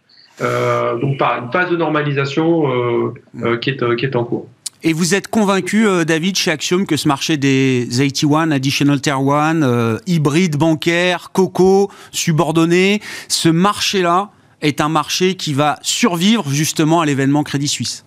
donc, 1.00 1.18
par 1.18 1.38
une 1.42 1.50
phase 1.50 1.70
de 1.70 1.76
normalisation 1.76 3.14
qui 3.62 3.70
est, 3.70 3.96
qui 3.96 4.04
est 4.04 4.16
en 4.16 4.24
cours. 4.24 4.46
Et 4.85 4.92
vous 4.92 5.14
êtes 5.14 5.29
convaincu, 5.29 5.87
euh, 5.87 6.05
David, 6.05 6.37
chez 6.37 6.51
Axiom, 6.51 6.87
que 6.87 6.97
ce 6.97 7.07
marché 7.07 7.37
des 7.37 7.87
81, 7.88 8.51
Additional 8.51 9.01
Tier 9.01 9.12
1, 9.12 9.62
euh, 9.62 9.99
hybride 10.09 10.57
bancaire, 10.57 11.31
coco, 11.33 11.88
subordonné, 12.11 13.01
ce 13.29 13.49
marché-là 13.49 14.31
est 14.61 14.81
un 14.81 14.88
marché 14.88 15.35
qui 15.35 15.55
va 15.55 15.79
survivre 15.83 16.49
justement 16.49 17.01
à 17.01 17.07
l'événement 17.07 17.45
Crédit 17.45 17.68
Suisse? 17.68 18.05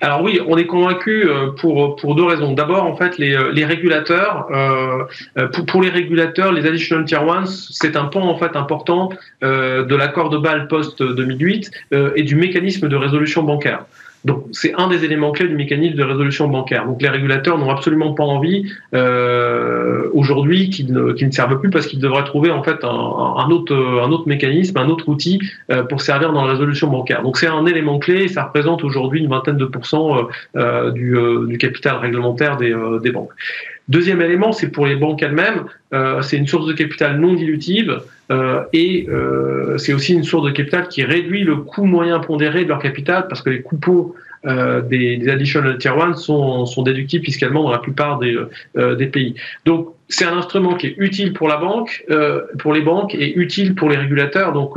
Alors 0.00 0.22
oui, 0.22 0.40
on 0.46 0.56
est 0.58 0.66
convaincu 0.66 1.28
euh, 1.28 1.48
pour, 1.58 2.14
deux 2.14 2.22
raisons. 2.22 2.52
D'abord, 2.52 2.84
en 2.84 2.96
fait, 2.96 3.18
les, 3.18 3.64
régulateurs, 3.64 4.46
pour, 5.66 5.82
les 5.82 5.88
régulateurs, 5.88 6.52
les 6.52 6.68
additional 6.68 7.04
tier 7.04 7.16
1, 7.16 7.46
c'est 7.46 7.96
un 7.96 8.04
point 8.04 8.22
en 8.22 8.38
fait 8.38 8.54
important 8.54 9.08
de 9.42 9.94
l'accord 9.96 10.30
de 10.30 10.38
Bâle 10.38 10.68
post 10.68 11.02
2008 11.02 11.70
euh, 11.92 12.12
et 12.14 12.22
du 12.22 12.36
mécanisme 12.36 12.88
de 12.88 12.94
résolution 12.94 13.42
bancaire. 13.42 13.86
Donc 14.24 14.44
c'est 14.52 14.72
un 14.74 14.88
des 14.88 15.04
éléments 15.04 15.32
clés 15.32 15.48
du 15.48 15.54
mécanisme 15.54 15.96
de 15.96 16.02
résolution 16.02 16.48
bancaire. 16.48 16.86
Donc 16.86 17.02
les 17.02 17.08
régulateurs 17.08 17.58
n'ont 17.58 17.70
absolument 17.70 18.14
pas 18.14 18.24
envie 18.24 18.72
euh, 18.94 20.08
aujourd'hui 20.12 20.70
qu'ils 20.70 20.92
ne, 20.92 21.30
servent 21.30 21.60
plus 21.60 21.70
parce 21.70 21.86
qu'ils 21.86 22.00
devraient 22.00 22.24
trouver 22.24 22.50
en 22.50 22.62
fait 22.62 22.84
un, 22.84 23.50
autre, 23.50 23.74
un 23.74 24.10
autre 24.10 24.26
mécanisme, 24.26 24.78
un 24.78 24.88
autre 24.88 25.08
outil 25.08 25.40
euh, 25.70 25.82
pour 25.82 26.00
servir 26.00 26.32
dans 26.32 26.44
la 26.44 26.52
résolution 26.52 26.88
bancaire. 26.88 27.22
Donc 27.22 27.36
c'est 27.36 27.48
un 27.48 27.66
élément 27.66 27.98
clé 27.98 28.24
et 28.24 28.28
ça 28.28 28.44
représente 28.44 28.82
aujourd'hui 28.82 29.20
une 29.20 29.28
vingtaine 29.28 29.58
de 29.58 29.66
pourcents 29.66 30.28
euh, 30.56 30.90
du, 30.90 31.58
capital 31.58 31.96
réglementaire 31.96 32.56
des 32.56 33.10
banques. 33.10 33.32
Deuxième 33.88 34.22
élément, 34.22 34.52
c'est 34.52 34.68
pour 34.68 34.86
les 34.86 34.96
banques 34.96 35.22
elles-mêmes, 35.22 35.64
euh, 35.92 36.22
c'est 36.22 36.38
une 36.38 36.46
source 36.46 36.66
de 36.66 36.72
capital 36.72 37.20
non 37.20 37.34
dilutive 37.34 38.00
euh, 38.30 38.62
et 38.72 39.06
euh, 39.10 39.76
c'est 39.76 39.92
aussi 39.92 40.14
une 40.14 40.24
source 40.24 40.46
de 40.46 40.52
capital 40.52 40.88
qui 40.88 41.04
réduit 41.04 41.44
le 41.44 41.56
coût 41.56 41.84
moyen 41.84 42.18
pondéré 42.18 42.64
de 42.64 42.70
leur 42.70 42.78
capital 42.78 43.28
parce 43.28 43.42
que 43.42 43.50
les 43.50 43.60
coupons 43.60 44.14
des, 44.46 45.16
des, 45.16 45.28
additional 45.30 45.78
tier 45.78 45.90
1 45.90 46.16
sont, 46.16 46.66
sont 46.66 46.82
déductibles 46.82 47.24
fiscalement 47.24 47.62
dans 47.62 47.70
la 47.70 47.78
plupart 47.78 48.18
des, 48.18 48.36
des 48.76 49.06
pays. 49.06 49.34
Donc 49.64 49.94
c'est 50.10 50.26
un 50.26 50.36
instrument 50.36 50.74
qui 50.74 50.88
est 50.88 50.94
utile 50.98 51.32
pour 51.32 51.48
la 51.48 51.56
banque, 51.56 52.04
pour 52.58 52.74
les 52.74 52.82
banques 52.82 53.14
et 53.14 53.38
utile 53.38 53.74
pour 53.74 53.88
les 53.88 53.96
régulateurs. 53.96 54.52
Donc 54.52 54.74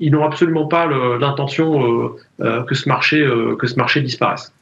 ils 0.00 0.10
n'ont 0.10 0.24
absolument 0.24 0.66
pas 0.66 0.88
l'intention 1.20 2.16
que 2.40 2.74
ce 2.74 2.88
marché 2.88 3.24
que 3.60 3.68
ce 3.68 3.76
marché 3.76 4.00
disparaisse. 4.00 4.52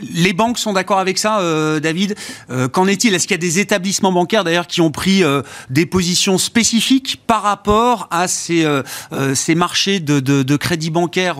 Les 0.00 0.32
banques 0.32 0.58
sont 0.58 0.72
d'accord 0.72 0.98
avec 0.98 1.18
ça, 1.18 1.40
euh, 1.40 1.78
David. 1.78 2.14
Euh, 2.48 2.66
qu'en 2.66 2.86
est-il? 2.86 3.14
Est-ce 3.14 3.26
qu'il 3.26 3.34
y 3.34 3.34
a 3.34 3.38
des 3.38 3.58
établissements 3.58 4.10
bancaires 4.10 4.42
d'ailleurs 4.42 4.66
qui 4.66 4.80
ont 4.80 4.90
pris 4.90 5.22
euh, 5.22 5.42
des 5.68 5.84
positions 5.84 6.38
spécifiques 6.38 7.20
par 7.26 7.42
rapport 7.42 8.08
à 8.10 8.26
ces, 8.26 8.66
ces 9.34 9.54
marchés 9.54 10.00
de, 10.00 10.20
de, 10.20 10.42
de 10.42 10.56
crédit 10.56 10.90
bancaire 10.90 11.38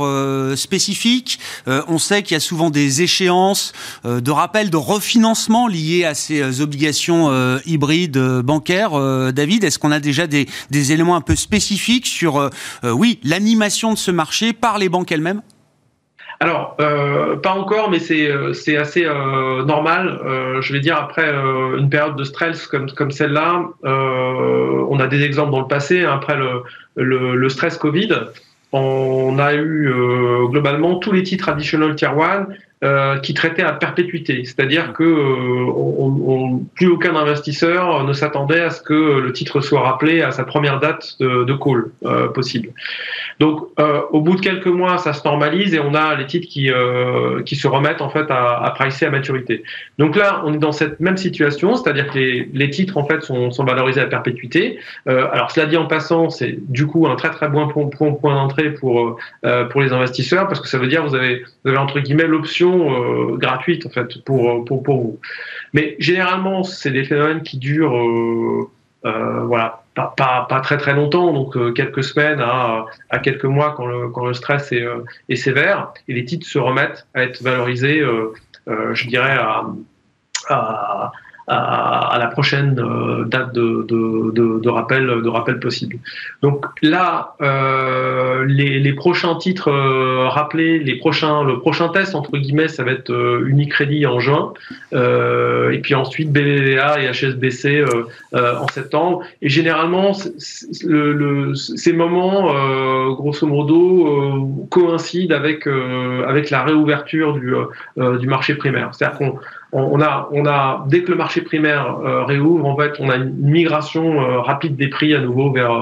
spécifiques? 0.56 1.38
On 1.66 1.98
sait 1.98 2.22
qu'il 2.22 2.34
y 2.34 2.36
a 2.36 2.40
souvent 2.40 2.70
des 2.70 3.02
échéances 3.02 3.72
de 4.04 4.30
rappel, 4.30 4.70
de 4.70 4.76
refinancement 4.76 5.66
liées 5.66 6.04
à 6.04 6.14
ces 6.14 6.60
obligations 6.60 7.30
hybrides 7.66 8.18
bancaires. 8.18 9.32
David, 9.32 9.64
est-ce 9.64 9.78
qu'on 9.78 9.92
a 9.92 10.00
déjà 10.00 10.26
des, 10.26 10.48
des, 10.70 10.92
éléments 10.92 11.16
un 11.16 11.20
peu 11.20 11.36
spécifiques 11.36 12.06
sur, 12.06 12.50
oui, 12.84 13.18
l'animation 13.22 13.92
de 13.92 13.98
ce 13.98 14.10
marché 14.10 14.52
par 14.52 14.78
les 14.78 14.88
banques 14.88 15.12
elles-mêmes? 15.12 15.42
Alors, 16.42 16.76
euh, 16.80 17.36
pas 17.36 17.52
encore, 17.52 17.88
mais 17.88 18.00
c'est 18.00 18.26
euh, 18.28 18.50
assez 18.80 19.04
euh, 19.06 19.64
normal. 19.64 20.18
je 20.60 20.72
vais 20.72 20.80
dire, 20.80 20.96
après 20.96 21.32
une 21.78 21.88
période 21.88 22.16
de 22.16 22.24
stress 22.24 22.66
comme, 22.66 23.12
celle-là, 23.12 23.68
on 23.84 24.98
a 24.98 25.06
des 25.06 25.22
exemples 25.22 25.52
dans 25.52 25.60
le 25.60 25.68
passé, 25.68 26.02
hein, 26.02 26.10
après 26.12 26.36
le, 26.96 27.48
stress 27.48 27.78
Covid, 27.78 28.08
on 28.72 29.38
a 29.38 29.54
eu 29.54 29.94
globalement 30.50 30.96
tous 30.96 31.12
les 31.12 31.22
titres 31.22 31.48
additional 31.48 31.94
tier 31.94 32.08
1 32.08 32.48
euh, 32.82 33.18
qui 33.18 33.34
traitait 33.34 33.62
à 33.62 33.72
perpétuité, 33.72 34.44
c'est-à-dire 34.44 34.94
que 34.94 35.04
plus 36.74 36.88
aucun 36.88 37.14
investisseur 37.14 38.02
ne 38.02 38.12
s'attendait 38.12 38.62
à 38.62 38.70
ce 38.70 38.82
que 38.82 39.20
le 39.20 39.32
titre 39.32 39.60
soit 39.60 39.82
rappelé 39.82 40.22
à 40.22 40.32
sa 40.32 40.42
première 40.42 40.80
date 40.80 41.14
de, 41.20 41.54
call 41.54 41.92
possible. 42.34 42.70
Donc, 43.40 43.68
au 44.10 44.20
bout 44.20 44.36
de 44.36 44.40
quelques 44.40 44.66
mois, 44.66 44.98
ça 44.98 45.12
se 45.12 45.26
normalise 45.26 45.74
et 45.74 45.80
on 45.80 45.94
a 45.94 46.14
les 46.14 46.26
titres 46.26 46.48
qui 46.48 46.70
qui 47.44 47.56
se 47.56 47.66
remettent 47.66 48.00
en 48.00 48.10
fait 48.10 48.30
à, 48.30 48.62
à 48.62 48.70
pricer 48.70 49.06
à 49.06 49.10
maturité. 49.10 49.62
Donc 49.98 50.16
là, 50.16 50.42
on 50.44 50.54
est 50.54 50.58
dans 50.58 50.72
cette 50.72 51.00
même 51.00 51.16
situation, 51.16 51.74
c'est-à-dire 51.74 52.10
que 52.10 52.18
les, 52.18 52.48
les, 52.52 52.70
titres 52.70 52.96
en 52.96 53.04
fait 53.04 53.22
sont, 53.22 53.50
sont 53.50 53.64
valorisés 53.64 54.00
à 54.00 54.06
perpétuité. 54.06 54.78
alors, 55.06 55.50
cela 55.50 55.66
dit 55.66 55.76
en 55.76 55.86
passant, 55.86 56.30
c'est 56.30 56.56
du 56.68 56.86
coup 56.86 57.06
un 57.06 57.16
très 57.16 57.30
très 57.30 57.48
bon 57.48 57.68
point, 57.68 58.12
point 58.12 58.34
d'entrée 58.34 58.70
pour 58.72 59.16
pour 59.70 59.80
les 59.80 59.92
investisseurs 59.92 60.46
parce 60.48 60.60
que 60.60 60.68
ça 60.68 60.78
veut 60.78 60.88
dire 60.88 61.04
vous 61.04 61.14
avez 61.14 61.42
vous 61.64 61.70
avez 61.70 61.78
entre 61.78 62.00
guillemets 62.00 62.26
l'option 62.26 63.32
euh, 63.32 63.36
gratuite 63.36 63.86
en 63.86 63.90
fait 63.90 64.22
pour, 64.24 64.64
pour, 64.64 64.82
pour 64.82 65.00
vous. 65.00 65.20
Mais 65.72 65.96
généralement, 65.98 66.62
c'est 66.64 66.90
des 66.90 67.04
phénomènes 67.04 67.42
qui 67.42 67.58
durent 67.58 67.96
euh, 67.96 68.62
euh, 68.62 68.68
voilà, 69.04 69.82
pas, 69.94 70.14
pas, 70.16 70.46
pas, 70.48 70.60
très 70.60 70.78
très 70.78 70.94
longtemps, 70.94 71.32
donc 71.32 71.74
quelques 71.74 72.04
semaines 72.04 72.40
à, 72.40 72.86
à, 73.10 73.18
quelques 73.18 73.44
mois 73.44 73.74
quand 73.76 73.86
le, 73.86 74.08
quand 74.08 74.26
le 74.26 74.34
stress 74.34 74.72
est, 74.72 74.86
est, 75.28 75.36
sévère, 75.36 75.92
et 76.08 76.14
les 76.14 76.24
titres 76.24 76.46
se 76.46 76.58
remettent 76.58 77.06
à 77.14 77.22
être 77.22 77.42
valorisés, 77.42 78.02
je 78.66 79.06
dirais, 79.08 79.36
à, 79.38 79.64
à, 80.48 81.12
à, 81.48 82.16
la 82.18 82.26
prochaine 82.28 82.78
euh, 82.78 83.24
date 83.24 83.52
de, 83.52 83.84
de, 83.88 84.60
de, 84.60 84.68
rappel, 84.68 85.06
de 85.06 85.28
rappel 85.28 85.58
possible. 85.58 85.96
Donc 86.40 86.66
là, 86.82 87.34
euh, 87.40 88.44
les, 88.46 88.78
les, 88.78 88.92
prochains 88.92 89.34
titres 89.34 89.68
euh, 89.68 90.28
rappelés, 90.28 90.78
les 90.78 90.96
prochains, 90.96 91.42
le 91.42 91.58
prochain 91.58 91.88
test 91.88 92.14
entre 92.14 92.36
guillemets, 92.38 92.68
ça 92.68 92.84
va 92.84 92.92
être 92.92 93.10
euh, 93.10 93.44
Unicredit 93.46 94.06
en 94.06 94.20
juin, 94.20 94.52
et 94.92 95.78
puis 95.82 95.94
ensuite 95.94 96.32
BBVA 96.32 97.02
et 97.02 97.10
HSBC 97.10 97.84
en 98.34 98.68
septembre. 98.68 99.22
Et 99.40 99.48
généralement, 99.48 100.12
le, 100.84 101.12
le, 101.12 101.54
ces 101.54 101.92
moments, 101.92 102.52
grosso 103.14 103.46
modo, 103.46 104.66
coïncident 104.70 105.34
avec 105.34 105.66
avec 105.66 106.50
la 106.50 106.62
réouverture 106.62 107.34
du 107.34 107.54
du 107.96 108.26
marché 108.26 108.54
primaire. 108.54 108.90
C'est-à-dire 108.92 109.18
qu'on 109.18 109.38
on 109.72 110.00
a, 110.46 110.84
dès 110.86 111.02
que 111.02 111.10
le 111.10 111.16
marché 111.16 111.40
primaire 111.40 111.98
euh, 112.04 112.24
réouvre, 112.24 112.66
en 112.66 112.76
fait, 112.76 112.92
on 112.98 113.08
a 113.08 113.16
une 113.16 113.34
migration 113.34 114.20
euh, 114.20 114.40
rapide 114.40 114.76
des 114.76 114.88
prix 114.88 115.14
à 115.14 115.20
nouveau 115.20 115.50
vers, 115.50 115.72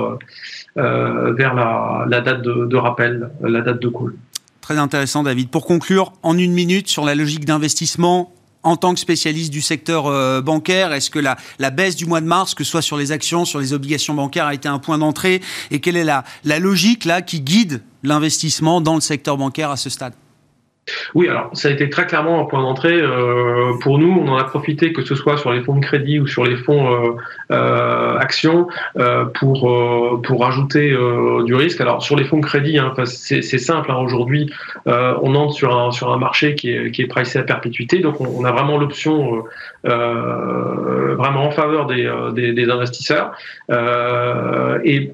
euh, 0.77 1.33
vers 1.33 1.55
la, 1.55 2.21
date 2.21 2.43
de, 2.43 2.77
rappel, 2.77 3.31
la 3.41 3.61
date 3.63 3.81
de 3.81 3.89
call. 3.89 4.15
Très 4.61 4.79
intéressant, 4.79 5.25
David. 5.25 5.51
Pour 5.51 5.67
conclure, 5.67 6.13
en 6.23 6.39
une 6.39 6.53
minute, 6.53 6.89
sur 6.89 7.05
la 7.05 7.17
logique 7.17 7.45
d'investissement, 7.45 8.33
en 8.63 8.77
tant 8.77 8.95
que 8.95 9.01
spécialiste 9.01 9.51
du 9.51 9.63
secteur 9.63 10.43
bancaire, 10.43 10.93
est-ce 10.93 11.11
que 11.11 11.19
la, 11.19 11.37
la, 11.59 11.71
baisse 11.71 11.97
du 11.97 12.05
mois 12.05 12.21
de 12.21 12.27
mars, 12.27 12.55
que 12.55 12.63
ce 12.63 12.71
soit 12.71 12.83
sur 12.83 12.99
les 12.99 13.11
actions, 13.11 13.47
sur 13.47 13.59
les 13.59 13.73
obligations 13.73 14.15
bancaires, 14.15 14.47
a 14.47 14.55
été 14.55 14.69
un 14.69 14.79
point 14.79 14.99
d'entrée? 14.99 15.41
Et 15.71 15.81
quelle 15.81 15.97
est 15.97 16.05
la, 16.05 16.25
la 16.45 16.59
logique 16.59 17.07
là 17.07 17.23
qui 17.23 17.41
guide 17.41 17.83
l'investissement 18.03 18.81
dans 18.81 18.95
le 18.95 19.01
secteur 19.01 19.39
bancaire 19.39 19.71
à 19.71 19.77
ce 19.77 19.89
stade? 19.89 20.13
Oui, 21.15 21.29
alors 21.29 21.51
ça 21.53 21.69
a 21.69 21.71
été 21.71 21.91
très 21.91 22.07
clairement 22.07 22.41
un 22.41 22.45
point 22.45 22.63
d'entrée. 22.63 23.01
Euh, 23.01 23.73
pour 23.81 23.99
nous, 23.99 24.11
on 24.11 24.29
en 24.29 24.37
a 24.37 24.45
profité, 24.45 24.93
que 24.93 25.03
ce 25.03 25.15
soit 25.15 25.37
sur 25.37 25.53
les 25.53 25.63
fonds 25.63 25.77
de 25.77 25.85
crédit 25.85 26.19
ou 26.19 26.27
sur 26.27 26.45
les 26.45 26.57
fonds 26.57 26.93
euh, 26.93 27.17
euh, 27.53 28.19
actions, 28.19 28.69
pour, 29.35 30.21
pour 30.23 30.41
rajouter 30.41 30.97
du 31.45 31.55
risque. 31.55 31.81
Alors 31.81 32.03
sur 32.03 32.17
les 32.17 32.25
fonds 32.25 32.39
de 32.39 32.47
crédit, 32.47 32.79
hein, 32.79 32.95
c'est 33.05 33.43
simple. 33.43 33.91
Hein, 33.91 33.97
Aujourd'hui, 33.97 34.53
on 34.87 35.35
entre 35.35 35.55
sur 35.55 35.77
un, 35.77 35.91
sur 35.93 36.13
un 36.13 36.19
marché 36.19 36.55
qui 36.55 36.71
est, 36.71 36.91
qui 36.91 37.03
est 37.03 37.07
pricé 37.07 37.39
à 37.39 37.43
perpétuité. 37.43 37.99
Donc 38.01 38.21
on, 38.21 38.45
a 38.45 38.53
vraiment 38.53 38.79
l'option 38.79 39.45
vraiment 39.85 41.45
en 41.47 41.51
faveur 41.51 41.87
des, 41.87 42.11
des, 42.35 42.53
des 42.53 42.71
investisseurs. 42.71 43.33
et 44.85 45.13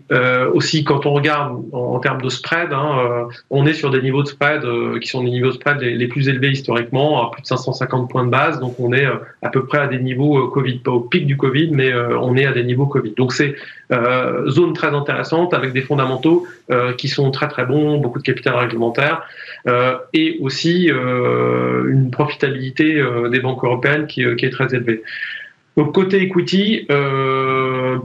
aussi, 0.52 0.84
quand 0.84 1.06
on 1.06 1.12
regarde 1.12 1.58
en, 1.72 1.98
termes 1.98 2.22
de 2.22 2.28
spread, 2.28 2.72
hein, 2.72 3.28
on 3.50 3.66
est 3.66 3.74
sur 3.74 3.90
des 3.90 4.02
niveaux 4.02 4.22
de 4.22 4.28
spread 4.28 4.62
qui 5.00 5.08
sont 5.08 5.22
des 5.22 5.30
niveaux 5.30 5.48
de 5.48 5.54
spread 5.54 5.65
les, 5.74 6.08
plus 6.08 6.28
élevés 6.28 6.50
historiquement, 6.50 7.26
à 7.26 7.30
plus 7.30 7.42
de 7.42 7.46
550 7.46 8.08
points 8.10 8.24
de 8.24 8.30
base. 8.30 8.60
Donc 8.60 8.78
on 8.78 8.92
est 8.92 9.06
euh, 9.06 9.16
à 9.42 9.48
peu 9.48 9.66
près 9.66 9.78
à 9.78 9.86
des 9.86 9.98
niveaux 9.98 10.38
euh, 10.38 10.50
Covid, 10.50 10.78
pas 10.78 10.92
au 10.92 11.00
pic 11.00 11.26
du 11.26 11.36
Covid, 11.36 11.70
mais 11.72 11.92
euh, 11.92 12.18
on 12.18 12.36
est 12.36 12.46
à 12.46 12.52
des 12.52 12.64
niveaux 12.64 12.86
Covid. 12.86 13.14
Donc 13.16 13.32
c'est 13.32 13.54
zone 14.48 14.72
très 14.72 14.88
intéressante 14.88 15.54
avec 15.54 15.72
des 15.72 15.80
fondamentaux 15.80 16.44
qui 16.98 17.06
sont 17.06 17.30
très 17.30 17.46
très 17.46 17.64
bons, 17.64 17.98
beaucoup 17.98 18.18
de 18.18 18.24
capital 18.24 18.56
réglementaire 18.56 19.22
et 20.12 20.38
aussi 20.40 20.88
une 20.88 22.10
profitabilité 22.10 23.00
des 23.30 23.38
banques 23.38 23.62
européennes 23.62 24.08
qui, 24.08 24.22
est 24.22 24.50
très 24.50 24.74
élevée. 24.74 25.04
Donc 25.76 25.94
côté 25.94 26.20
equity, 26.20 26.88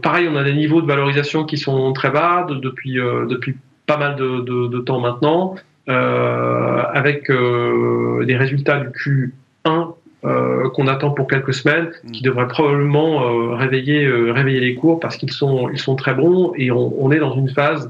pareil, 0.03 0.29
on 0.31 0.35
a 0.35 0.43
des 0.43 0.53
niveaux 0.53 0.83
de 0.83 0.87
valorisation 0.87 1.45
qui 1.45 1.57
sont 1.57 1.93
très 1.93 2.11
bas 2.11 2.45
depuis 2.47 2.93
depuis 2.93 3.57
pas 3.87 3.97
mal 3.97 4.17
de 4.17 4.79
temps 4.81 4.99
maintenant. 4.99 5.55
Euh, 5.89 6.83
avec 6.93 7.29
euh, 7.29 8.23
les 8.25 8.37
résultats 8.37 8.79
du 8.79 9.31
Q1 9.65 9.93
euh, 10.23 10.69
qu'on 10.69 10.85
attend 10.85 11.09
pour 11.09 11.25
quelques 11.27 11.55
semaines, 11.55 11.89
mm. 12.03 12.11
qui 12.11 12.21
devraient 12.21 12.47
probablement 12.47 13.23
euh, 13.23 13.55
réveiller, 13.55 14.05
euh, 14.05 14.31
réveiller 14.31 14.59
les 14.59 14.75
cours 14.75 14.99
parce 14.99 15.17
qu'ils 15.17 15.31
sont, 15.31 15.67
ils 15.71 15.79
sont 15.79 15.95
très 15.95 16.13
bons 16.13 16.53
et 16.55 16.69
on, 16.69 16.93
on 17.03 17.11
est 17.11 17.17
dans 17.17 17.33
une 17.33 17.49
phase 17.49 17.89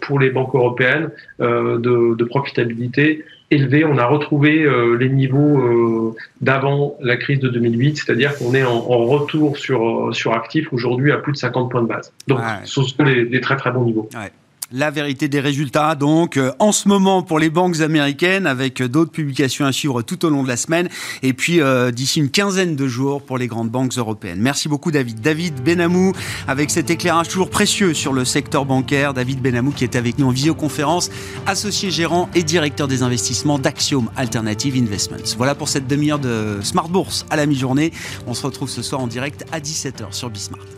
pour 0.00 0.18
les 0.18 0.30
banques 0.30 0.54
européennes 0.54 1.10
de, 1.38 2.14
de, 2.14 2.24
profitabilité 2.24 3.26
élevée. 3.50 3.84
On 3.84 3.98
a 3.98 4.06
retrouvé 4.06 4.66
les 4.98 5.10
niveaux 5.10 6.16
d'avant 6.40 6.96
la 7.02 7.18
crise 7.18 7.40
de 7.40 7.48
2008, 7.48 7.98
c'est-à-dire 7.98 8.34
qu'on 8.38 8.54
est 8.54 8.64
en, 8.64 8.76
en, 8.76 9.04
retour 9.04 9.58
sur, 9.58 10.08
sur 10.14 10.32
actif 10.32 10.72
aujourd'hui 10.72 11.12
à 11.12 11.18
plus 11.18 11.32
de 11.32 11.36
50 11.36 11.70
points 11.70 11.82
de 11.82 11.88
base. 11.88 12.10
Donc, 12.26 12.40
ce 12.64 12.82
sont 12.82 13.04
des, 13.04 13.40
très 13.42 13.56
très 13.56 13.70
bons 13.70 13.84
niveaux. 13.84 14.08
Ouais 14.14 14.30
la 14.70 14.90
vérité 14.90 15.28
des 15.28 15.40
résultats, 15.40 15.94
donc 15.94 16.36
euh, 16.36 16.52
en 16.58 16.72
ce 16.72 16.88
moment 16.88 17.22
pour 17.22 17.38
les 17.38 17.48
banques 17.48 17.80
américaines, 17.80 18.46
avec 18.46 18.82
euh, 18.82 18.88
d'autres 18.88 19.10
publications 19.10 19.64
à 19.64 19.72
suivre 19.72 20.02
tout 20.02 20.26
au 20.26 20.30
long 20.30 20.42
de 20.42 20.48
la 20.48 20.58
semaine, 20.58 20.90
et 21.22 21.32
puis 21.32 21.62
euh, 21.62 21.90
d'ici 21.90 22.20
une 22.20 22.30
quinzaine 22.30 22.76
de 22.76 22.86
jours 22.86 23.22
pour 23.22 23.38
les 23.38 23.46
grandes 23.46 23.70
banques 23.70 23.94
européennes. 23.96 24.40
Merci 24.40 24.68
beaucoup 24.68 24.90
David. 24.90 25.22
David 25.22 25.62
Benamou, 25.62 26.12
avec 26.46 26.70
cet 26.70 26.90
éclairage 26.90 27.28
toujours 27.28 27.48
précieux 27.48 27.94
sur 27.94 28.12
le 28.12 28.26
secteur 28.26 28.66
bancaire. 28.66 29.14
David 29.14 29.40
Benamou 29.40 29.70
qui 29.70 29.84
est 29.84 29.96
avec 29.96 30.18
nous 30.18 30.26
en 30.26 30.32
visioconférence, 30.32 31.10
associé 31.46 31.90
gérant 31.90 32.28
et 32.34 32.42
directeur 32.42 32.88
des 32.88 33.02
investissements 33.02 33.58
d'Axiom 33.58 34.10
Alternative 34.16 34.76
Investments. 34.76 35.34
Voilà 35.38 35.54
pour 35.54 35.70
cette 35.70 35.86
demi-heure 35.86 36.18
de 36.18 36.58
Smart 36.62 36.88
Bourse 36.90 37.24
à 37.30 37.36
la 37.36 37.46
mi-journée. 37.46 37.90
On 38.26 38.34
se 38.34 38.44
retrouve 38.44 38.68
ce 38.68 38.82
soir 38.82 39.00
en 39.00 39.06
direct 39.06 39.46
à 39.50 39.60
17h 39.60 40.12
sur 40.12 40.28
Bismart. 40.28 40.77